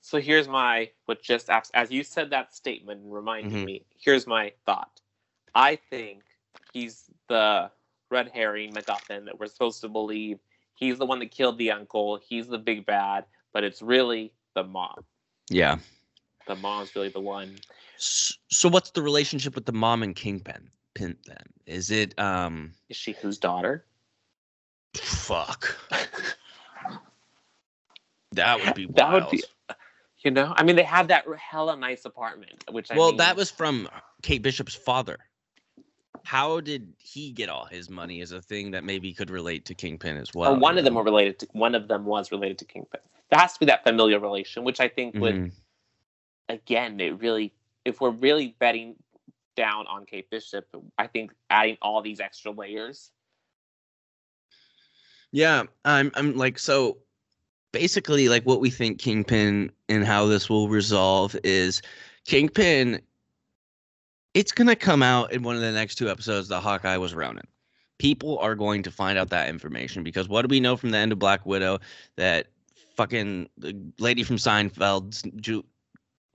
[0.00, 3.64] So here's my what just as, as you said that statement and reminded Mhm.
[3.66, 3.84] me.
[3.98, 5.00] Here's my thought.
[5.54, 6.22] I think
[6.72, 7.70] he's the
[8.10, 10.38] red herring MacGuffin that we're supposed to believe.
[10.74, 12.16] He's the one that killed the uncle.
[12.16, 15.04] He's the big bad, but it's really the mom.
[15.50, 15.76] Yeah.
[16.46, 17.56] The mom's really the one.
[17.98, 20.70] So what's the relationship with the mom and Kingpin?
[20.98, 23.84] Pin then is it um Is she whose daughter?
[24.96, 25.78] fuck
[28.32, 28.96] that would be wild.
[28.96, 29.44] That would be-
[30.24, 33.36] You know, I mean, they have that hella nice apartment, which I well, mean, that
[33.36, 33.88] was from
[34.22, 35.18] Kate Bishop's father.
[36.24, 38.20] How did he get all his money?
[38.20, 40.58] Is a thing that maybe could relate to Kingpin as well.
[40.58, 43.00] one of them were related to one of them was related to Kingpin.
[43.30, 45.52] There has to be that familial relation, which I think would Mhm.
[46.48, 47.52] again, it really,
[47.84, 48.96] if we're really betting
[49.58, 50.64] down on Kate Bishop,
[50.96, 53.10] I think adding all these extra layers.
[55.32, 56.98] Yeah, I'm I'm like so
[57.72, 61.82] basically like what we think Kingpin and how this will resolve is
[62.24, 63.02] Kingpin
[64.34, 67.14] it's going to come out in one of the next two episodes that Hawkeye was
[67.14, 67.46] Ronin.
[67.98, 70.98] People are going to find out that information because what do we know from the
[70.98, 71.80] end of Black Widow
[72.16, 72.46] that
[72.94, 75.64] fucking the lady from Seinfeld's Ju-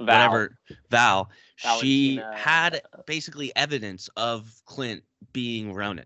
[0.06, 0.58] Val, whatever
[0.89, 6.06] Val she Valentina- had basically evidence of Clint being Ronin.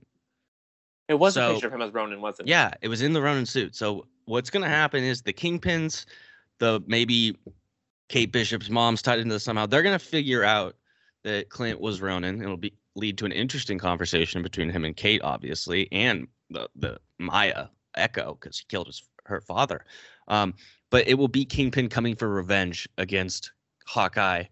[1.08, 2.52] It was so- a picture of him as Ronin, wasn't it?
[2.52, 3.76] Yeah, it was in the Ronin suit.
[3.76, 6.06] So what's gonna happen is the Kingpins,
[6.60, 7.38] the maybe
[8.10, 9.66] Kate Bishop's mom's tied into this somehow.
[9.66, 10.76] They're gonna figure out
[11.24, 12.42] that Clint was Ronin.
[12.42, 17.00] It'll be lead to an interesting conversation between him and Kate, obviously, and the the
[17.20, 19.86] Maya Echo because he killed his her father.
[20.28, 20.54] Um,
[20.90, 23.52] but it will be Kingpin coming for revenge against
[23.88, 24.44] Hawkeye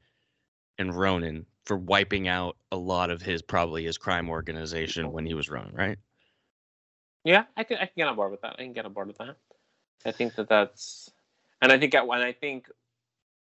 [0.78, 5.34] and Ronin for wiping out a lot of his probably his crime organization when he
[5.34, 5.98] was Ronin, right?
[7.24, 8.54] Yeah, I can I can get on board with that.
[8.60, 9.36] I can get on board with that.
[10.06, 11.10] I think that that's,
[11.62, 12.70] and I think that when I think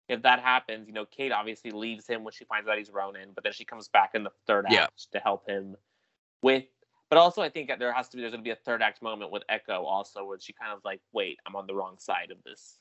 [0.10, 3.30] if that happens, you know, Kate obviously leaves him when she finds out he's Ronin,
[3.34, 4.88] but then she comes back in the third act Yeah.
[5.14, 5.78] to help him
[6.42, 6.66] with.
[7.10, 8.82] But also, I think that there has to be there's going to be a third
[8.82, 11.98] act moment with Echo also, where she kind of like, wait, I'm on the wrong
[11.98, 12.80] side of this.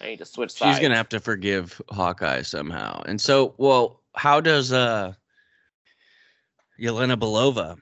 [0.00, 0.76] I need to switch sides.
[0.76, 3.02] She's gonna have to forgive Hawkeye somehow.
[3.06, 5.12] And so, well, how does uh
[6.80, 7.78] Yelena Belova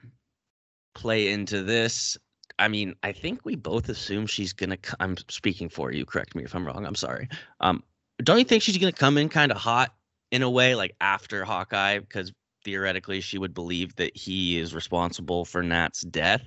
[0.93, 2.17] play into this?
[2.57, 4.77] I mean, I think we both assume she's gonna.
[4.99, 6.05] I'm speaking for you.
[6.05, 6.85] Correct me if I'm wrong.
[6.85, 7.29] I'm sorry.
[7.61, 7.83] Um,
[8.21, 9.95] don't you think she's gonna come in kind of hot
[10.31, 12.33] in a way, like after Hawkeye, because
[12.65, 16.43] theoretically she would believe that he is responsible for Nat's death,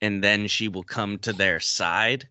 [0.00, 2.26] and then she will come to their side.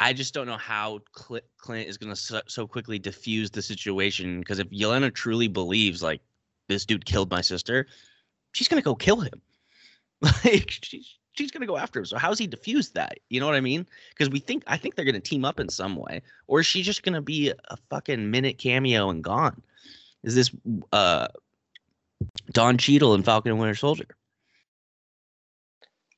[0.00, 4.58] I just don't know how Clint is going to so, quickly diffuse the situation because
[4.58, 6.22] if Yelena truly believes like
[6.68, 7.86] this dude killed my sister,
[8.52, 9.40] she's going to go kill him.
[10.44, 12.04] Like she's she's going to go after him.
[12.04, 13.18] So how's he diffuse that?
[13.30, 13.86] You know what I mean?
[14.10, 16.66] Because we think I think they're going to team up in some way, or is
[16.66, 19.62] she just going to be a fucking minute cameo and gone?
[20.22, 20.50] Is this
[20.92, 21.28] uh
[22.52, 24.08] Don Cheadle and Falcon and Winter Soldier?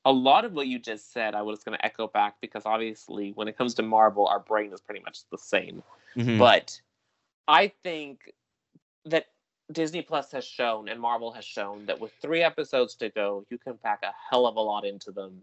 [0.05, 3.31] A lot of what you just said, I was going to echo back because obviously,
[3.31, 5.81] when it comes to Marvel, our brain is pretty much the same.
[6.15, 6.37] Mhm.
[6.37, 6.79] But
[7.47, 8.33] I think
[9.05, 9.27] that
[9.71, 13.57] Disney Plus has shown and Marvel has shown that with three episodes to go, you
[13.57, 15.41] can pack a hell of a lot into them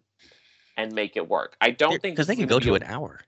[0.77, 1.57] and make it work.
[1.61, 3.21] I don't think because they can go gonna an hour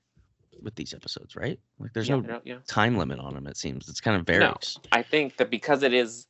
[0.63, 1.59] with these episodes, right?
[1.79, 2.59] Like there's yeah, no no, yeah.
[2.67, 3.47] time limit on them.
[3.47, 4.79] It seems it's kind of varies.
[4.93, 6.27] I think that because it is,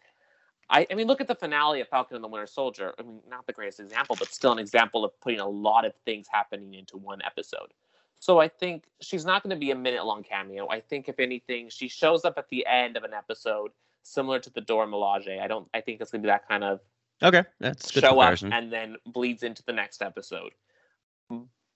[0.72, 2.94] I, I mean, look at the finale of Falcon and the Winter Soldier.
[2.98, 5.92] I mean, not the greatest example, but still an example of putting a lot of
[6.04, 7.72] things happening into one episode.
[8.18, 10.68] So I think she's not going to be a minute long cameo.
[10.68, 14.50] I think if anything, she shows up at the end of an episode, similar to
[14.50, 15.40] the Dora Milaje.
[15.40, 15.68] I don't.
[15.74, 16.80] I think it's going to be that kind of
[17.22, 20.52] Okay, that's show up and then bleeds into the next episode.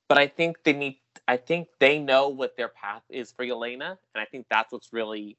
[0.08, 0.98] But I think they need.
[1.28, 4.92] I think they know what their path is for Yelena, and I think that's what's
[4.92, 5.36] really,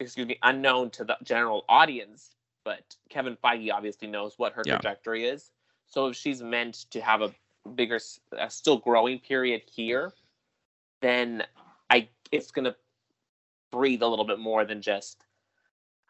[0.00, 2.35] excuse me, unknown to the general audience.
[2.66, 4.74] But Kevin Feige obviously knows what her Yeah.
[4.74, 5.52] trajectory is.
[5.86, 7.32] So if she's meant to have a
[7.76, 8.00] bigger,
[8.32, 10.12] a still growing period here,
[11.00, 11.46] then
[11.88, 12.74] I it's gonna
[13.70, 15.24] breathe a little bit more than just.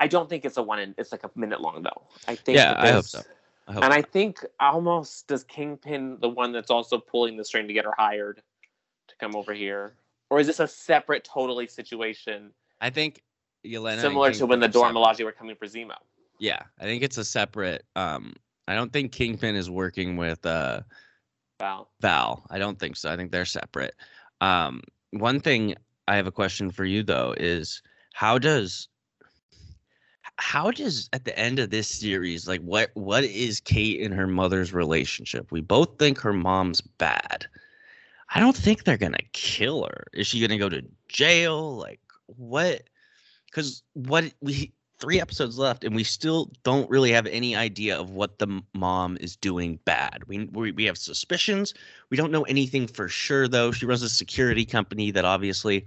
[0.01, 0.79] I don't think it's a one.
[0.79, 2.09] In, it's like a minute long though.
[2.27, 2.57] I think.
[2.57, 3.23] Yeah, I hope so.
[3.69, 3.99] I hope and so.
[3.99, 7.95] I think almost does Kingpin the one that's also pulling the string to get her
[7.99, 8.43] hired
[9.09, 9.99] to come over here,
[10.31, 13.23] or is this a separate, totally situation I think
[13.63, 14.91] Yelena similar to when the Dora.
[14.91, 15.97] Milaje were coming for Zemo?
[16.39, 17.85] Yeah, I think it's a separate.
[17.97, 18.35] Um,
[18.69, 20.81] I don't think Kingpin is working with uh
[21.59, 21.89] Val.
[22.01, 22.47] Val.
[22.51, 23.11] I don't think so.
[23.11, 23.95] I think they're separate.
[24.41, 25.75] Um, one thing
[26.09, 27.83] I have a question for you though is
[28.15, 28.89] how does
[30.39, 34.27] how does at the end of this series like what what is Kate and her
[34.27, 35.51] mother's relationship?
[35.51, 37.47] We both think her mom's bad.
[38.35, 40.05] I don't think they're gonna kill her.
[40.13, 41.77] Is she gonna go to jail?
[41.77, 42.83] Like what?
[43.47, 48.11] Because what we three episodes left, and we still don't really have any idea of
[48.11, 50.23] what the mom is doing bad.
[50.27, 51.75] We we, we have suspicions.
[52.11, 53.73] We don't know anything for sure though.
[53.73, 55.87] She runs a security company that obviously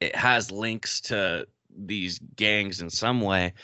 [0.00, 3.54] it has links to these gangs in some way.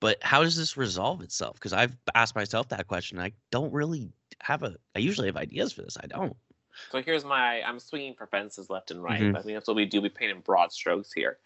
[0.00, 1.54] But how does this resolve itself?
[1.54, 3.18] Because I've asked myself that question.
[3.18, 4.76] I don't really have a.
[4.94, 5.96] I usually have ideas for this.
[6.00, 6.36] I don't.
[6.90, 9.20] So here's my I'm swinging for fences left and right.
[9.20, 9.36] Mhm.
[9.36, 10.00] I think that's what we do.
[10.00, 11.38] We paint in broad strokes here.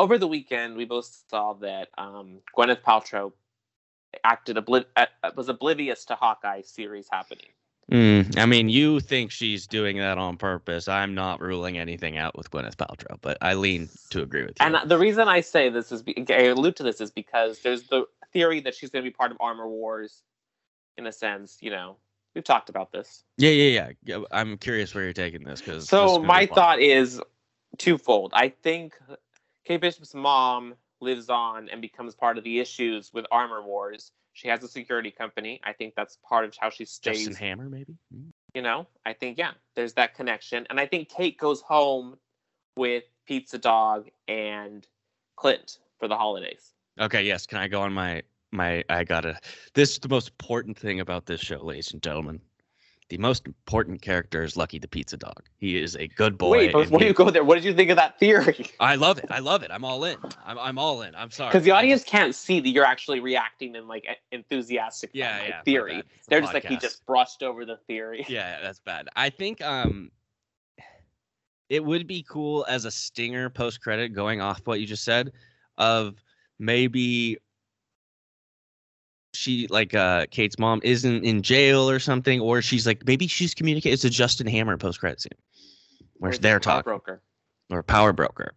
[0.00, 3.32] Over the weekend, we both saw that um, Gwyneth Paltrow
[4.24, 5.04] acted obli- uh,
[5.36, 7.48] was oblivious to Hawkeye series happening.
[7.92, 10.88] Mm, I mean, you think she's doing that on purpose.
[10.88, 14.66] I'm not ruling anything out with Gwyneth Paltrow, but I lean to agree with you.
[14.66, 17.82] And the reason I say this is, be- I allude to this is because there's
[17.82, 20.22] the theory that she's going to be part of Armor Wars,
[20.96, 21.58] in a sense.
[21.60, 21.96] You know,
[22.34, 23.22] we've talked about this.
[23.36, 24.24] yeah, yeah, yeah, yeah.
[24.30, 25.90] I'm curious where you're taking this because.
[25.90, 27.20] So my thought is
[27.76, 28.32] twofold.
[28.34, 28.94] I think
[29.64, 34.12] Kate Bishop's mom lives on and becomes part of the issues with Armor Wars.
[34.32, 35.60] She has a security company.
[35.64, 37.26] I think that's part of how she stays.
[37.26, 37.96] Justin Hammer, maybe.
[38.14, 38.30] Mm.
[38.54, 42.16] You know, I think yeah, there's that connection, and I think Kate goes home
[42.76, 44.86] with Pizza Dog and
[45.36, 46.72] Clint for the holidays.
[47.00, 47.46] Okay, yes.
[47.46, 48.82] Can I go on my my?
[48.88, 49.38] I gotta.
[49.74, 52.40] This is the most important thing about this show, ladies and gentlemen.
[53.10, 55.42] The most important character is Lucky the Pizza Dog.
[55.58, 56.50] He is a good boy.
[56.50, 58.70] Wait, before he- you go there, what did you think of that theory?
[58.80, 59.26] I love it.
[59.30, 59.72] I love it.
[59.72, 60.16] I'm all in.
[60.46, 61.16] I'm I'm all in.
[61.16, 61.50] I'm sorry.
[61.50, 65.62] Because the audience can't see that you're actually reacting and like enthusiastic Yeah, yeah.
[65.62, 65.96] theory.
[65.96, 66.04] bad.
[66.16, 68.24] It's a They're just like he just brushed over the theory.
[68.28, 69.08] yeah, that's bad.
[69.16, 70.12] I think um
[71.68, 75.32] it would be cool as a stinger post credit going off what you just said
[75.78, 76.14] of
[76.60, 77.38] maybe
[79.40, 83.54] she like uh Kate's mom isn't in jail or something or she's like maybe she's
[83.54, 85.32] communicating it's a Justin Hammer post credit scene
[86.18, 87.22] where Or they're talking broker.
[87.70, 88.52] or power broker.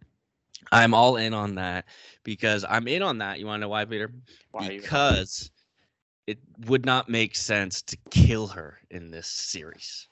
[0.72, 1.86] I'm all in on that
[2.24, 3.38] because I'm in on that.
[3.38, 4.10] You want to know why, Peter?
[4.50, 5.50] Why because
[6.26, 10.08] it would not make sense to kill her in this series.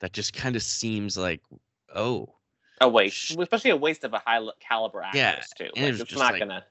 [0.00, 1.42] That just kind of seems like,
[1.94, 2.34] oh,
[2.80, 5.72] a waste, especially a waste of a high caliber actress Yeah, too.
[5.76, 6.64] Like, it's just not like- gonna.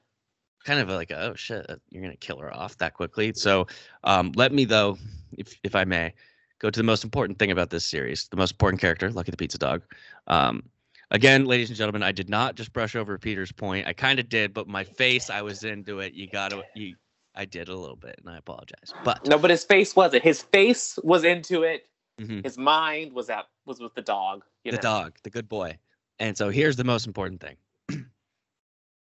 [0.64, 3.32] Kind of like, oh shit, you're gonna kill her off that quickly.
[3.34, 3.66] So,
[4.04, 4.98] um, let me though,
[5.36, 6.12] if if I may,
[6.58, 9.36] go to the most important thing about this series, the most important character, Lucky the
[9.36, 9.82] Pizza Dog.
[10.26, 10.62] Um,
[11.10, 13.86] again, ladies and gentlemen, I did not just brush over Peter's point.
[13.86, 16.12] I kind of did, but my face, I was into it.
[16.12, 16.94] You gotta, you,
[17.34, 18.92] I did a little bit, and I apologize.
[19.04, 20.22] But No, but his face wasn't.
[20.22, 21.86] His face was into it.
[22.20, 22.44] Mhm.
[22.44, 24.44] His mind was at was with the dog.
[24.64, 24.82] You the know?
[24.82, 25.78] dog, the good boy.
[26.18, 27.56] And so here's the most important thing.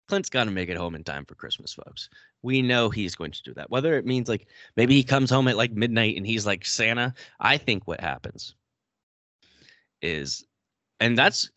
[0.06, 2.10] Clint's got to make it home in time for Christmas, folks.
[2.42, 3.70] We know he's going to do that.
[3.70, 7.14] Whether it means like maybe he comes home at like midnight and he's like Santa.
[7.40, 8.54] I think what happens
[10.02, 10.44] is,
[11.00, 11.50] and that's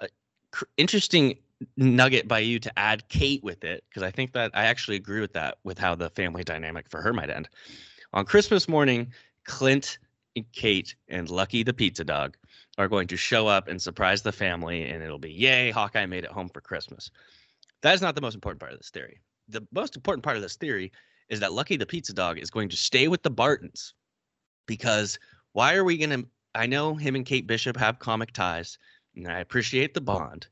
[0.52, 1.38] cr- interesting
[1.76, 5.20] nugget by you to add Kate with it because I think that I actually agree
[5.20, 7.50] with that with how the family dynamic for her might end.
[8.14, 9.12] On Christmas morning,
[9.46, 9.98] Clint
[10.36, 12.38] and Kate and Lucky the pizza dog
[12.78, 16.24] are going to show up and surprise the family, and it'll be yay, Hawkeye made
[16.24, 17.12] it home for Christmas.
[17.82, 19.20] That is not the most important part of this theory.
[19.50, 20.92] The most important part of this theory
[21.30, 23.94] is that Lucky the pizza dog is going to stay with the Bartons
[24.66, 25.20] because
[25.54, 26.28] why are we going to?
[26.56, 28.78] I know him and Kate Bishop have comic ties,
[29.16, 30.48] and I appreciate the bond,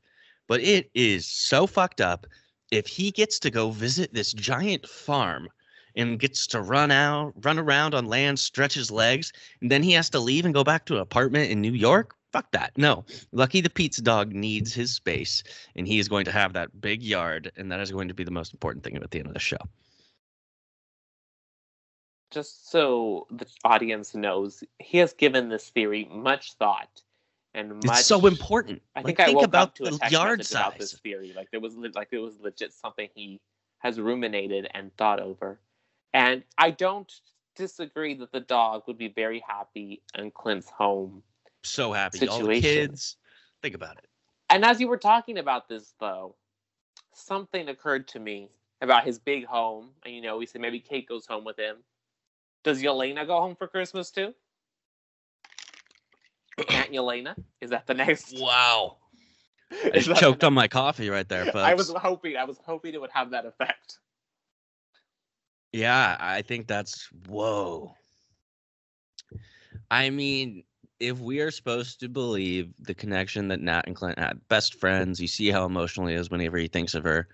[0.46, 2.26] but it is so fucked up
[2.70, 5.48] if he gets to go visit this giant farm
[5.96, 9.92] and gets to run out, run around on land, stretch his legs, and then he
[9.92, 12.14] has to leave and go back to an apartment in New York.
[12.32, 12.72] Fuck that.
[12.76, 13.04] No.
[13.32, 15.42] Lucky the pizza dog needs his space,
[15.74, 18.24] and he is going to have that big yard, and that is going to be
[18.24, 19.56] the most important thing at the end of the show.
[22.30, 27.00] Just so the audience knows, he has given this theory much thought
[27.54, 28.00] and much.
[28.00, 28.82] It's so important.
[28.94, 31.32] I Like, think I think woke about up to the yard message about this theory.
[31.34, 33.40] Like it was like it was legit something he
[33.78, 35.60] has ruminated and thought over.
[36.12, 37.10] And I don't
[37.54, 41.22] disagree that the dog would be very happy in Clint's home.
[41.66, 42.26] So happy.
[42.28, 43.16] All the kids.
[43.62, 44.06] Think about it.
[44.50, 46.36] And as you were talking about this, though,
[47.12, 48.50] something occurred to me
[48.80, 49.90] about his big home.
[50.04, 51.76] And you know, we said maybe Kate goes home with him.
[52.62, 54.34] Does Yelena go home for Christmas too?
[56.68, 57.34] Aunt Yelena?
[57.60, 58.34] Is that the next?
[58.38, 58.96] Wow.
[59.84, 61.56] I just choked on my coffee right there, folks.
[61.56, 62.36] I was hoping.
[62.36, 63.98] I was hoping it would have that effect.
[65.72, 67.94] Yeah, I think that's whoa.
[69.90, 70.64] I mean,
[71.00, 75.20] if we are supposed to believe the connection that Nat and Clint had, best friends,
[75.20, 77.28] you see how emotional he is whenever he thinks of her,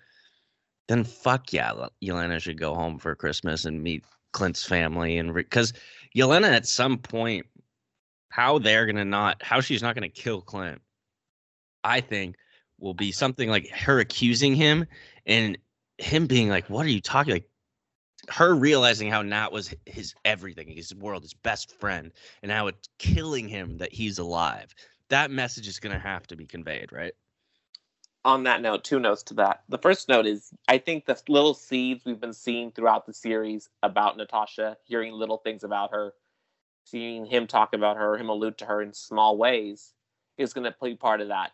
[0.88, 1.72] then fuck yeah,
[2.03, 5.18] Yelena should go home for Christmas and meet Clint's family.
[5.18, 5.72] And because
[6.16, 7.46] Yelena at some point
[8.31, 10.81] how they're gonna not how she's not gonna kill Clint,
[11.85, 12.37] I think
[12.79, 14.87] will be something like her accusing him
[15.27, 15.57] and
[15.98, 17.48] him being like, What are you talking like?
[18.28, 22.88] Her realizing how Nat was his everything, his world, his best friend, and how it's
[22.98, 24.74] killing him that he's alive.
[25.08, 27.14] That message is gonna have to be conveyed, right?
[28.24, 29.62] on that note, two notes to that.
[29.68, 33.68] The first note is I think the little seeds we've been seeing throughout the series
[33.82, 36.14] about Natasha, hearing little things about her,
[36.85, 39.94] seeing him talk about her, him allude to her in small ways,
[40.38, 41.52] is going to play part of that,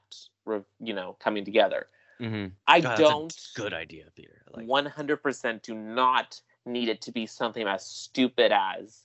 [0.80, 1.86] you know, coming together.
[2.20, 2.46] Mm-hmm.
[2.66, 3.48] I God, don't.
[3.54, 4.42] good idea, Peter.
[4.52, 9.02] Like, One hundred percent do not need it to be something as stupid as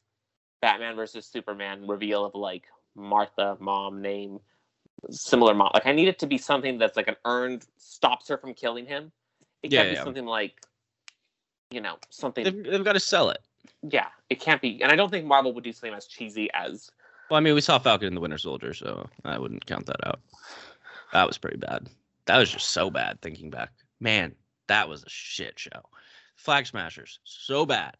[0.61, 4.39] Batman versus Superman reveal of like Martha, mom name,
[5.09, 5.71] similar mom.
[5.73, 8.85] Like I need it to be something that's like an earned stops her from killing
[8.85, 9.11] him.
[9.63, 10.61] It Yeah, can't be something like,
[11.71, 12.43] you know, something.
[12.43, 13.39] they've, they've got to sell it.
[13.81, 14.81] yeah, it can't be.
[14.83, 16.91] And I don't think Marvel would do something as cheesy as.
[17.29, 20.05] Well, I mean, we saw Falcon and the Winter Soldier, so I wouldn't count that
[20.05, 20.19] out.
[21.13, 21.89] That was pretty bad.
[22.25, 23.71] That was just so bad thinking back.
[23.99, 24.35] Man,
[24.67, 25.81] that was a shit show.
[26.35, 27.95] Flag Smashers, so bad.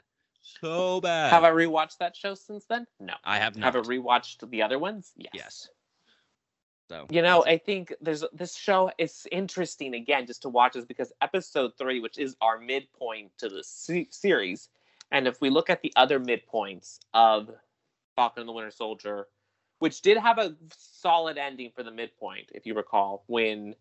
[0.61, 1.31] So bad.
[1.31, 2.85] Have I rewatched that show since then?
[2.99, 3.13] No.
[3.23, 3.73] I have not.
[3.73, 5.13] Have I rewatched the other ones?
[5.15, 5.31] Yes.
[5.33, 5.69] Yes.
[6.89, 10.85] So You know, I think there's this show is interesting again just to watch this
[10.85, 14.69] because episode three, which is our midpoint to the se- series,
[15.11, 17.49] and if we look at the other midpoints of
[18.15, 19.27] Falcon and the Winter Soldier,
[19.79, 23.75] which did have a solid ending for the midpoint, if you recall, when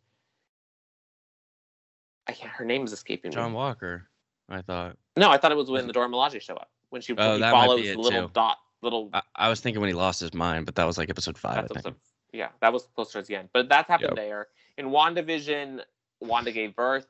[2.28, 3.34] I can't, her name is escaping me.
[3.34, 3.56] John me.
[3.56, 4.08] Walker,
[4.52, 4.96] I thought.
[5.16, 7.40] No, I thought it was when the Dora Milaje show up when she Oh, he
[7.40, 8.30] might be follows the little too.
[8.34, 11.10] dot, little I, I was thinking when he lost his mind, but that was like
[11.10, 11.58] episode five.
[11.58, 11.70] I think.
[11.78, 11.94] episode-
[12.32, 13.48] yeah, that was close towards the end.
[13.52, 14.16] But that happened Yep.
[14.16, 14.48] there.
[14.78, 15.82] In WandaVision,
[16.20, 17.06] Wanda gave birth,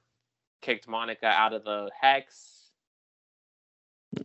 [0.63, 2.71] kicked Monica out of the hex.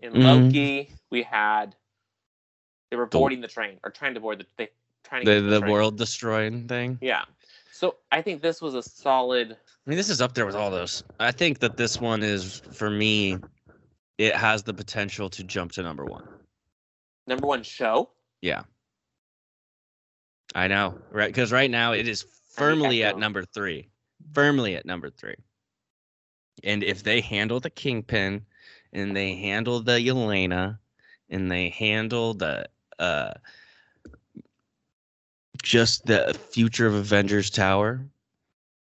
[0.01, 0.23] In Mhm.
[0.45, 1.75] Loki, we had
[2.89, 4.69] they were boarding the train or trying to board the they
[5.03, 5.71] trying to The get to the train.
[5.71, 6.97] world destroying thing.
[7.01, 7.23] Yeah.
[7.77, 10.71] So I think this was a solid I mean, this is up there with all
[10.71, 11.03] those.
[11.19, 13.37] I think that this one is for me.
[14.17, 16.27] It has the potential to jump to number one.
[17.27, 18.09] number one show.
[18.41, 18.63] Yeah.
[20.55, 21.27] I know, right?
[21.29, 23.89] Because right now it is firmly at number three.
[24.33, 25.35] Firmly at number three.
[26.63, 28.43] And if they handle the Kingpin
[28.91, 30.79] and they handle the Yelena,
[31.29, 33.33] and they handle the uh
[35.67, 38.07] just the future of Avengers Tower,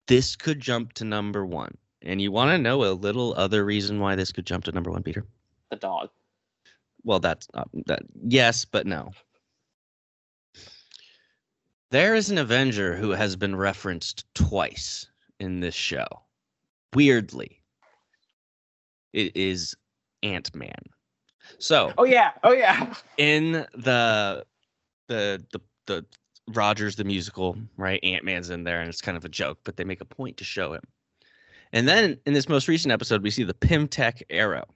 [0.08, 1.74] this could jump to number one.
[2.02, 4.90] And you want to know a little other reason why this could jump to number
[4.90, 5.24] one, Peter?
[5.70, 6.10] The dog.
[7.02, 8.02] Well, that's not that.
[8.28, 9.10] Yes, but no.
[11.90, 15.06] There is an Avenger who has been referenced twice
[15.40, 16.06] in this show.
[16.94, 17.62] Weirdly,
[19.14, 19.74] it is
[20.22, 20.74] Ant Man.
[21.58, 22.32] So Oh yeah.
[22.42, 22.92] Oh yeah.
[23.16, 24.44] in the
[25.08, 26.04] the the the
[26.52, 28.00] Rogers the musical, right?
[28.02, 30.36] Ant Man's in there, and it's kind of a joke, but they make a point
[30.36, 30.82] to show him.
[31.72, 34.66] And then in this most recent episode, we see the Pym Tech Arrow.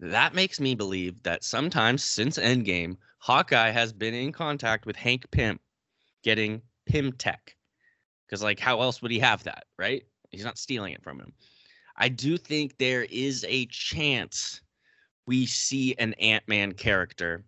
[0.00, 5.30] That makes me believe that sometimes since Endgame, Hawkeye has been in contact with Hank
[5.30, 5.60] Pym,
[6.24, 7.54] getting Pym Tech.
[8.26, 10.02] Because like, how else would he have that, right?
[10.30, 11.32] He's not stealing it from him.
[11.96, 14.60] I do think there is a chance
[15.26, 17.44] we see an Ant Man character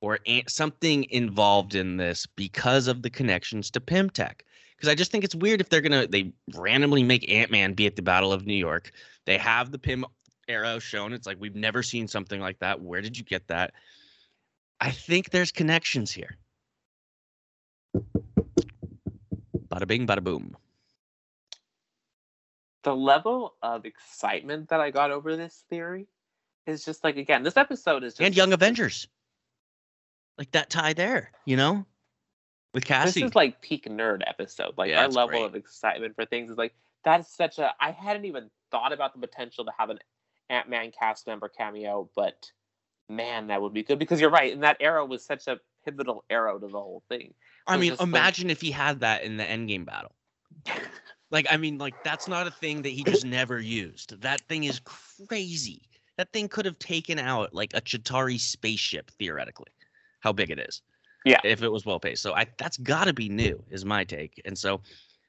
[0.00, 4.44] or something involved in this because of the connections to Pym Tech.
[4.76, 7.86] Because I just think it's weird if they're gonna they randomly make Ant Man be
[7.86, 8.92] at the Battle of New York.
[9.24, 10.04] They have the Pym
[10.48, 11.12] arrow shown.
[11.12, 12.80] It's like we've never seen something like that.
[12.80, 13.72] Where did you get that?
[14.80, 16.36] I think there's connections here.
[19.68, 20.56] Bada bing, bada boom.
[22.86, 26.06] the level of excitement that I got over this theory
[26.68, 29.08] is just like again, this episode is just And Young Avengers.
[30.38, 31.86] Like that tie there, you know?
[32.74, 33.20] With Cassie.
[33.20, 34.74] This is like peak nerd episode.
[34.76, 35.44] Like Yeah, our level great.
[35.44, 36.74] of excitement for things is like
[37.04, 37.72] that's such a.
[37.80, 39.98] I hadn't even thought about the potential to have an
[40.50, 42.50] Ant Man cast member cameo, but
[43.08, 44.52] man, that would be good because you're right.
[44.52, 47.32] And that arrow was such a pivotal arrow to the whole thing.
[47.66, 50.12] I mean, just like- imagine if he had that in the endgame battle.
[51.30, 54.20] Like, I mean, like that's not a thing that he just never used.
[54.20, 55.82] That thing is crazy.
[56.16, 59.70] That thing could have taken out like a Chitauri spaceship theoretically.
[60.26, 60.82] How big it is.
[61.24, 61.38] Yeah.
[61.44, 62.20] If it was well paced.
[62.20, 64.42] So I that's gotta be new, is my take.
[64.44, 64.80] And so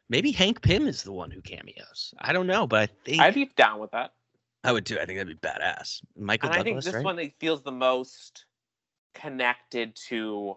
[0.10, 2.16] maybe Hank Pym is the one who cameos.
[2.18, 4.14] I don't know, but I think I'd be down with that.
[4.64, 4.95] I would too.
[5.00, 6.02] I think that'd be badass.
[6.18, 7.06] Michael and I think this right?
[7.06, 8.45] one that feels the most
[9.14, 10.56] connected to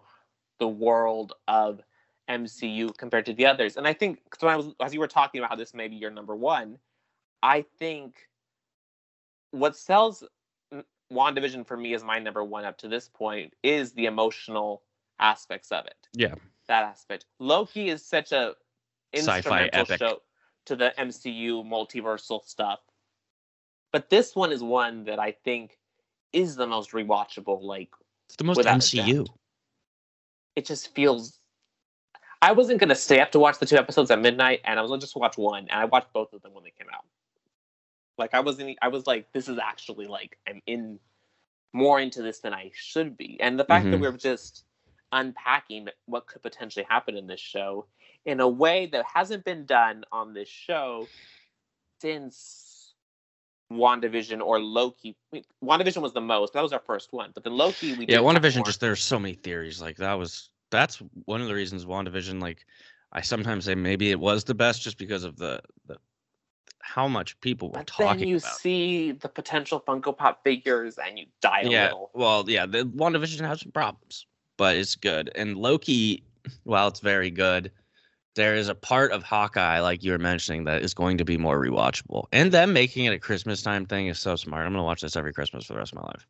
[0.57, 1.81] the world of
[2.27, 3.77] MCU compared to the others.
[3.77, 5.97] And I think so I was as you were talking about how this may be
[5.97, 6.79] your number one,
[7.43, 8.15] I think
[9.51, 10.23] what sells
[11.11, 14.83] WandaVision for me is my number one up to this point is the emotional
[15.19, 16.07] aspects of it.
[16.13, 16.35] Yeah.
[16.67, 17.25] That aspect.
[17.39, 18.53] Loki is such a
[19.13, 19.99] Sci-fi instrumental epic.
[19.99, 20.21] show
[20.67, 22.79] to the MCU multiversal stuff.
[23.91, 25.77] But this one is one that I think
[26.31, 27.61] is the most rewatchable.
[27.61, 27.89] Like
[28.27, 29.27] It's the most MCU.
[30.55, 31.39] it just feels.
[32.41, 34.89] I wasn't gonna stay up to watch the two episodes at midnight, and I was
[34.89, 37.05] gonna just watch one, and I watched both of them when they came out.
[38.21, 38.77] Like I wasn't.
[38.81, 40.99] I was like, this is actually like I'm in
[41.73, 44.01] more into this than I should be, and the fact that Mhm.
[44.01, 44.63] we're just
[45.11, 47.87] unpacking what could potentially happen in this show
[48.25, 51.09] in a way that hasn't been done on this show
[52.01, 52.93] since
[53.71, 55.15] WandaVision or Loki.
[55.33, 56.53] I mean, WandaVision was the most.
[56.53, 57.93] That was our first one, but then Loki.
[57.93, 58.65] We Yeah, WandaVision more.
[58.65, 59.81] just there's so many theories.
[59.81, 62.65] Like that was that's one of the reasons WandaVision like
[63.11, 65.97] I sometimes say maybe it was the best just because of the the
[66.83, 68.57] how much people were But talking then you about.
[68.57, 72.11] see the potential Funko Pop figures and you die a yeah, little.
[72.13, 74.25] well, yeah, the WandaVision has some problems,
[74.57, 75.31] but it's good.
[75.35, 76.23] And Loki,
[76.63, 77.71] while it's very good,
[78.35, 81.37] there is a part of Hawkeye, like you were mentioning, that is going to be
[81.37, 82.25] more rewatchable.
[82.31, 84.65] And them making it a Christmas time thing is so smart.
[84.65, 86.25] I'm gonna watch this every Christmas for the rest of my life.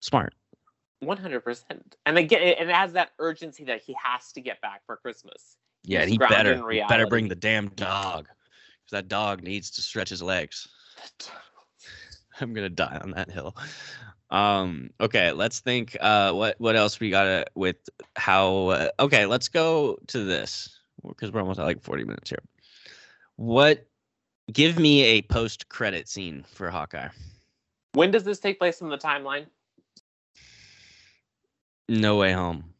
[0.00, 0.34] Smart.
[1.00, 1.96] One hundred percent.
[2.06, 5.56] And again, it has that urgency that he has to get back for Christmas.
[5.82, 8.28] Yeah, and He's he better he better bring the damn dog.
[8.84, 10.68] Because that dog needs to stretch his legs.
[12.40, 13.56] I'm gonna die on that hill.
[14.30, 15.96] Um, okay, let's think.
[16.00, 17.76] Uh, what what else we got with
[18.16, 18.68] how?
[18.68, 22.42] Uh, okay, let's go to this because we're almost at like 40 minutes here.
[23.36, 23.86] What?
[24.52, 27.08] Give me a post credit scene for Hawkeye.
[27.92, 29.46] When does this take place in the timeline?
[31.88, 32.74] No way home.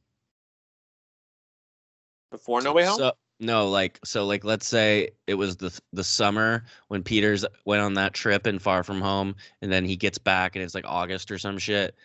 [2.34, 2.98] Before No Way Home?
[2.98, 7.82] So, no, like so, like let's say it was the the summer when Peters went
[7.82, 10.87] on that trip in Far From Home, and then he gets back and it's like
[10.87, 11.97] August or some shit,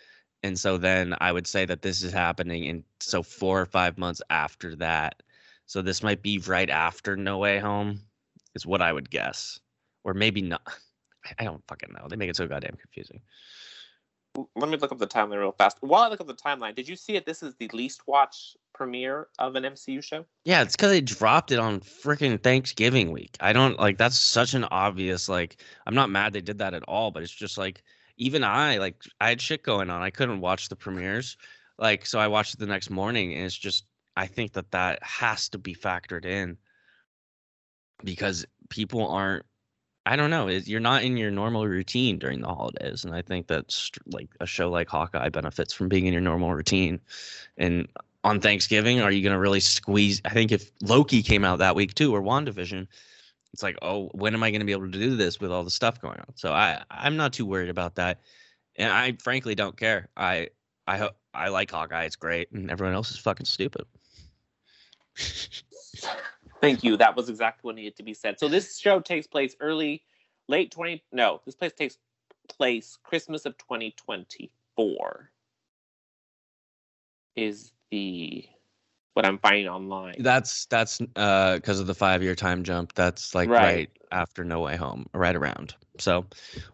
[0.43, 3.97] and so then I would say that this is happening, and so four or five
[3.97, 5.21] months after that,
[5.65, 8.01] so this might be right after No Way Home,
[8.55, 9.59] is what I would guess,
[10.03, 10.61] or maybe not.
[11.39, 12.07] I don't fucking know.
[12.09, 13.21] They make it so goddamn confusing.
[14.55, 15.77] Let me look up the timeline real fast.
[15.81, 17.25] While I look up the timeline, did you see it?
[17.25, 20.25] This is the least watched premiere of an MCU show.
[20.45, 23.35] Yeah, it's because they dropped it on freaking Thanksgiving week.
[23.39, 25.61] I don't like that's such an obvious like.
[25.85, 27.83] I'm not mad they did that at all, but it's just like
[28.17, 30.01] even I like I had shit going on.
[30.01, 31.37] I couldn't watch the premieres,
[31.77, 33.85] like so I watched it the next morning, and it's just
[34.15, 36.57] I think that that has to be factored in
[38.03, 39.45] because people aren't.
[40.09, 40.47] I don't know.
[40.47, 44.27] Is you're not in your normal routine during the holidays, and I think that's like
[44.39, 46.99] a show like Hawkeye benefits from being in your normal routine.
[47.59, 47.87] And
[48.23, 50.19] on Thanksgiving, are you going to really squeeze?
[50.25, 52.87] I think if Loki came out that week too, or WandaVision,
[53.53, 55.63] it's like, oh, when am I going to be able to do this with all
[55.63, 56.35] the stuff going on?
[56.35, 58.21] So I, I'm not too worried about that,
[58.77, 60.09] and I frankly don't care.
[60.17, 60.49] I,
[60.87, 63.85] I hope I like Hawkeye; it's great, and everyone else is fucking stupid.
[66.61, 66.97] Thank you.
[66.97, 68.39] That was exactly what needed to be said.
[68.39, 70.03] So this show takes place early,
[70.47, 71.03] late twenty.
[71.11, 71.97] No, this place takes
[72.47, 75.31] place Christmas of twenty twenty four.
[77.35, 78.45] Is the
[79.13, 80.15] what I'm finding online?
[80.19, 82.93] That's that's uh because of the five year time jump.
[82.93, 83.63] That's like Right.
[83.63, 83.89] right.
[84.11, 85.75] after No Way Home, right around.
[85.99, 86.25] So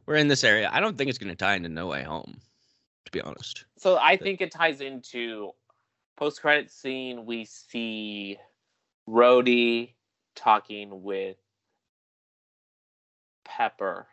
[0.05, 0.69] we're in this area.
[0.71, 2.39] I don't think it's going to tie into No Way Home,
[3.05, 3.65] to be honest.
[3.77, 5.51] So I think it ties into
[6.17, 7.25] post credit scene.
[7.25, 8.37] We see
[9.07, 9.93] Rhodey
[10.35, 11.37] talking with
[13.43, 14.07] Pepper,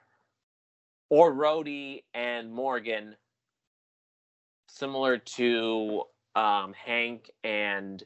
[1.09, 3.17] or Rhodey and Morgan,
[4.69, 6.03] similar to
[6.35, 8.03] um, Hank and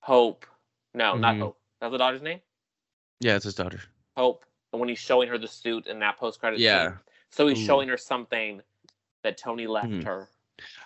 [0.00, 0.46] Hope.
[0.94, 1.40] No, not Mhm.
[1.40, 1.60] Hope.
[1.80, 2.40] That's the daughter's name.
[3.20, 3.80] Yeah, it's his daughter.
[4.16, 4.44] Hope.
[4.72, 6.90] And When he's showing her the suit in that post credit Yeah.
[6.90, 7.00] scene.
[7.30, 7.64] So he's Ooh.
[7.64, 8.62] showing her something
[9.22, 10.04] that Tony left Mhm.
[10.04, 10.28] her.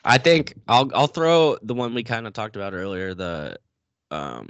[0.04, 3.58] I think I'll I'll throw the one we kind of talked about earlier, the
[4.10, 4.48] um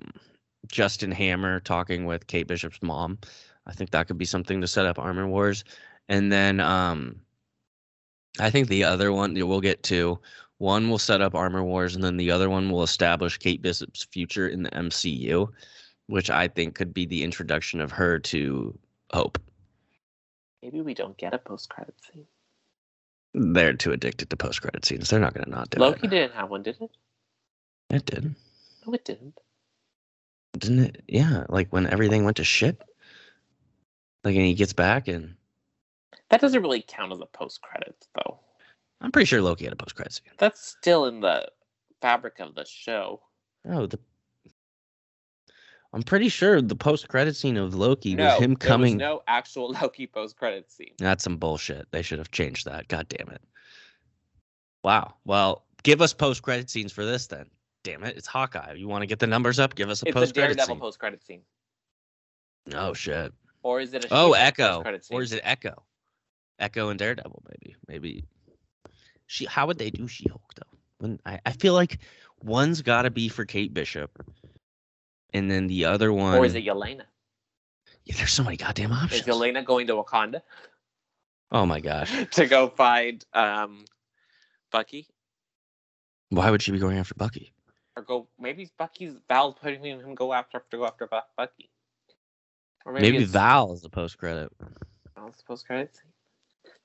[0.68, 3.18] Justin Hammer talking with Kate Bishop's mom.
[3.66, 5.64] I think that could be something to set up Armor Wars.
[6.08, 7.20] And then um
[8.38, 10.18] I think the other one we'll get to
[10.58, 14.04] one will set up Armor Wars and then the other one will establish Kate Bishop's
[14.04, 15.48] future in the MCU,
[16.06, 18.78] which I think could be the introduction of her to
[19.12, 19.38] Hope.
[20.62, 22.26] Maybe we don't get a post credit scene.
[23.32, 25.08] They're too addicted to post credit scenes.
[25.08, 26.02] They're not going to not do Loki it.
[26.02, 26.90] Loki didn't have one, did it?
[27.88, 28.34] It did.
[28.86, 29.38] No, it didn't.
[30.58, 31.02] Didn't it?
[31.06, 32.82] Yeah, like when everything went to shit.
[34.24, 35.34] Like, and he gets back, and
[36.28, 38.38] That doesn't really count as a post credits, though.
[39.00, 40.32] I'm pretty sure Loki had a post credits scene.
[40.38, 41.50] That's still in the
[42.02, 43.22] fabric of the show.
[43.66, 43.98] Oh, the.
[45.92, 48.94] I'm pretty sure the post credit scene of Loki no, was him there coming.
[48.94, 50.92] was no actual Loki post credit scene.
[50.98, 51.90] That's some bullshit.
[51.90, 52.88] They should have changed that.
[52.88, 53.40] God damn it.
[54.84, 55.14] Wow.
[55.24, 57.46] Well, give us post credit scenes for this then.
[57.82, 58.74] Damn it, it's Hawkeye.
[58.74, 59.74] You want to get the numbers up?
[59.74, 60.78] Give us a post credit scene.
[60.78, 61.42] post credit scene,
[62.74, 63.32] oh shit.
[63.62, 64.82] or is it a Oh, Echo.
[65.10, 65.82] Or is it Echo?
[66.58, 67.76] Echo and Daredevil, maybe.
[67.88, 68.24] Maybe.
[69.26, 69.46] She.
[69.46, 70.78] How would they do She-Hulk though?
[70.98, 71.98] When I, I feel like
[72.42, 74.10] one's got to be for Kate Bishop,
[75.32, 76.36] and then the other one.
[76.36, 77.04] or is it Yelena?
[78.04, 79.22] Yeah, there's so many goddamn options.
[79.22, 80.42] Is Yelena going to Wakanda
[81.52, 82.12] Oh my gosh.
[82.32, 83.84] to go find um,
[84.70, 85.08] Bucky?
[86.30, 87.52] Why would she be going after Bucky?
[87.96, 91.70] Or go maybe Bucky's Val's putting him go after to go after Bucky.
[92.86, 94.50] Or Maybe, it's Val is the post credit.
[95.14, 96.00] Val's post credits.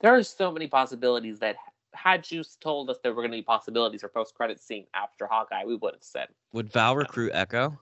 [0.01, 1.55] There are so many possibilities that
[1.93, 5.25] had you told us there were going to be possibilities for post credit scene after
[5.25, 7.79] Hawkeye, we would have said Would Val recruit Echo?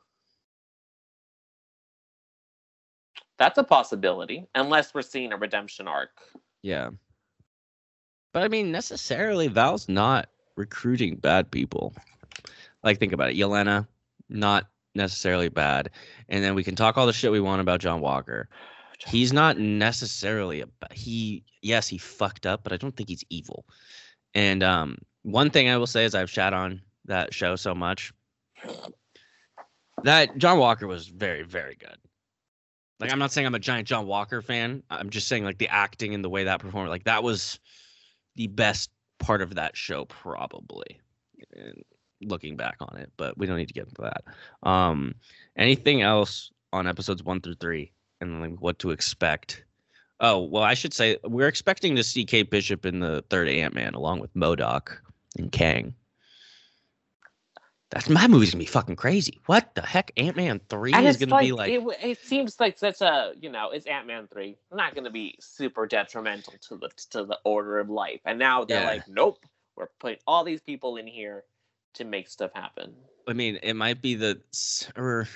[3.43, 6.11] that's a possibility, unless we're seeing a redemption arc.
[6.61, 6.91] Yeah.
[8.31, 11.93] But I mean, necessarily, Val's not recruiting bad people.
[12.83, 13.37] Like, think about it.
[13.37, 13.87] Yelena,
[14.29, 15.89] not necessarily bad.
[16.29, 18.49] And then we can talk all the shit we want about John Walker.
[19.07, 21.43] He's not necessarily a he.
[21.61, 23.65] Yes, he fucked up, but I don't think he's evil.
[24.33, 28.13] And um, one thing I will say is I've shat on that show so much
[30.03, 31.97] that John Walker was very, very good.
[32.99, 34.83] Like I'm not saying I'm a giant John Walker fan.
[34.89, 37.59] I'm just saying like the acting and the way that performed, like that was
[38.35, 40.99] the best part of that show probably.
[41.53, 41.83] And
[42.25, 44.23] looking back on it, but we don't need to get into that.
[44.67, 45.15] Um,
[45.57, 49.63] anything else on episodes one through three, and like what to expect?
[50.19, 53.73] Oh well, I should say we're expecting to see Kate Bishop in the third Ant
[53.73, 54.97] Man along with MODOK
[55.37, 55.93] and Kang.
[57.89, 59.39] That's my movie's gonna be fucking crazy.
[59.45, 60.11] What the heck?
[60.17, 63.33] Ant Man three and is gonna like, be like it, it seems like such a
[63.39, 67.37] you know it's Ant Man three, not to be super detrimental to the to the
[67.43, 68.21] order of life.
[68.25, 68.87] And now they're Yeah.
[68.87, 69.45] like, nope,
[69.75, 71.43] we're putting all these people in here
[71.93, 72.93] to make stuff happen.
[73.27, 74.41] I mean, it might be the
[74.97, 75.27] or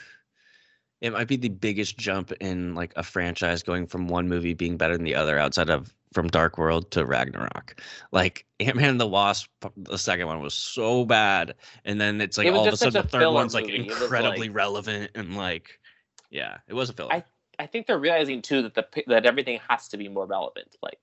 [1.01, 4.77] it might be the biggest jump in like a franchise going from one movie being
[4.77, 7.81] better than the other outside of from Dark World to Ragnarok.
[8.11, 11.55] Like Ant Man and the Wasp, the second one was so bad,
[11.85, 13.87] and then it's like It all of a sudden the third one's like movie.
[13.87, 15.79] It incredibly like- relevant and like,
[16.29, 17.13] yeah, it was a filler.
[17.13, 17.23] I-
[17.59, 20.75] I think they're realizing too that the that everything has to be more relevant.
[20.83, 20.99] Like,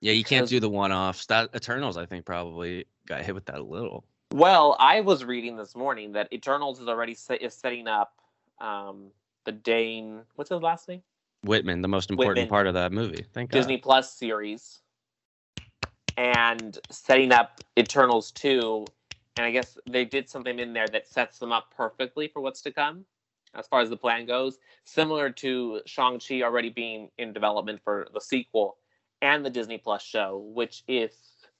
[0.00, 1.26] yeah, you can't do the one-offs.
[1.26, 4.04] That Eternals, I think, probably got hit with that a little.
[4.32, 8.12] Well, I was reading this morning that Eternals is already set, is setting up
[8.60, 9.10] um,
[9.44, 10.22] the Dane.
[10.34, 11.02] What's his last name?
[11.42, 12.48] Whitman, the most important Whitman.
[12.48, 13.24] part of that movie.
[13.32, 13.58] Thank God.
[13.58, 14.80] Disney Plus series
[16.16, 18.84] and setting up Eternals 2.
[19.36, 22.62] And I guess they did something in there that sets them up perfectly for what's
[22.62, 23.04] to come
[23.54, 24.58] as far as the plan goes.
[24.84, 28.78] Similar to Shang-Chi already being in development for the sequel
[29.22, 31.12] and the Disney Plus show, which, if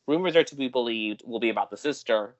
[0.06, 2.34] rumors are to be believed, will be about the sister,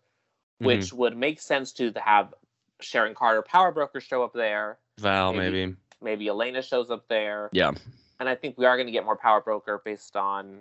[0.61, 0.67] Mhm.
[0.67, 2.33] which would make sense to have
[2.81, 4.79] Sharon Carter Power Broker show up there.
[4.99, 5.77] Val, maybe- maybe.
[6.03, 7.49] Maybe Yelena shows up there.
[7.53, 7.73] Yeah.
[8.19, 10.61] and I think we are going to get more Power Broker based on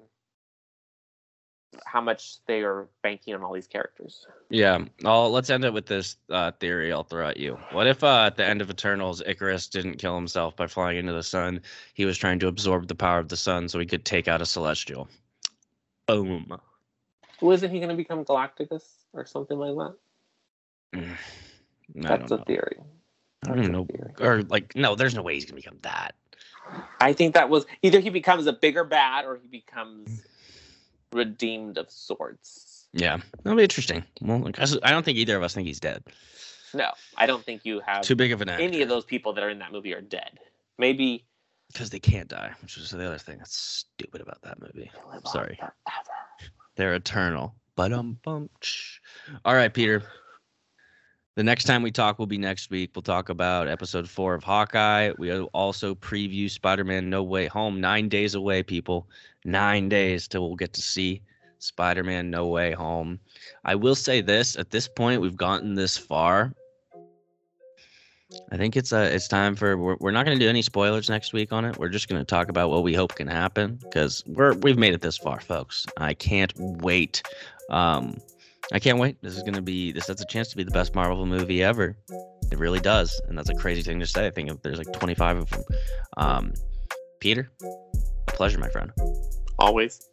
[1.85, 4.25] how much they are banking on all these characters.
[4.49, 4.79] Yeah.
[5.03, 7.57] Oh, let's end it with this uh, theory I'll throw at you.
[7.71, 11.13] What if uh, at the end of Eternals, Ikaris didn't kill himself by flying into
[11.13, 11.61] the sun?
[11.93, 14.41] He was trying to absorb the power of the sun so he could take out
[14.41, 15.07] a celestial.
[16.07, 16.57] Boom.
[17.39, 18.83] Who isn't he going to become Galacticus
[19.13, 19.95] or something like that?
[20.99, 21.17] Mm,
[21.95, 22.43] That's a know.
[22.43, 22.77] theory.
[23.45, 23.85] I don't know.
[23.85, 24.11] theory.
[24.19, 26.15] Or like, no, there's no way he's gonna become that.
[26.99, 30.23] I think that was either he becomes a bigger bad or he becomes
[31.11, 32.87] redeemed of sorts.
[32.93, 34.03] Yeah, that'll be interesting.
[34.21, 34.49] Well,
[34.83, 36.03] I don't think either of us think he's dead.
[36.73, 38.63] No, I don't think you have Too big of an actor.
[38.63, 40.39] any of those people that are in that movie are dead.
[40.77, 41.25] Maybe
[41.71, 44.89] because they can't die, which is the other thing that's stupid about that movie.
[45.11, 45.59] on Sorry.
[46.75, 47.55] They're eternal.
[47.75, 48.49] But um bum.
[49.43, 50.03] All right, Peter.
[51.35, 52.91] The next time we talk will be next week.
[52.95, 55.11] We'll talk about episode four of Hawkeye.
[55.17, 57.81] We'll also preview Spider-Man No Way Home.
[57.81, 59.09] Nine days away, people.
[59.43, 61.21] Nine days till we'll get to see
[61.59, 63.19] Spider-Man No Way Home.
[63.65, 66.53] I will say this: at this point, we've gotten this far.
[68.51, 71.09] I think it's uh it's time for we're, we're not going to do any spoilers
[71.09, 71.77] next week on it.
[71.77, 74.93] We're just going to talk about what we hope can happen because we're we've made
[74.93, 75.85] it this far, folks.
[75.97, 77.21] I can't wait.
[77.69, 78.17] Um,
[78.71, 79.21] I can't wait.
[79.21, 81.63] This is going to be this has a chance to be the best Marvel movie
[81.63, 81.95] ever.
[82.51, 84.27] It really does, and that's a crazy thing to say.
[84.27, 85.63] I think there's like 25 of them.
[86.17, 86.53] Um,
[87.19, 87.49] Peter,
[88.27, 88.91] a pleasure, my friend.
[89.59, 90.07] Always.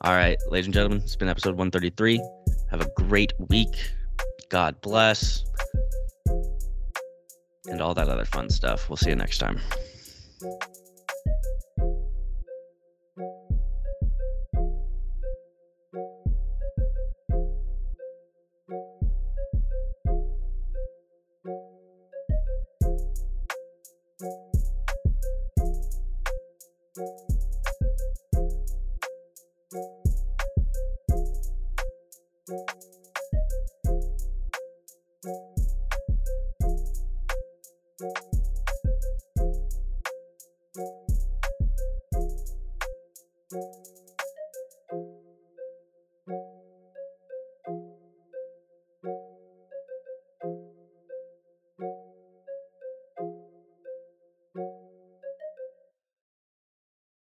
[0.00, 2.20] All right, ladies and gentlemen, it's been episode 133.
[2.70, 3.76] Have a great week.
[4.48, 5.44] God bless
[7.68, 8.88] and all that other fun stuff.
[8.88, 9.60] We'll see you next time.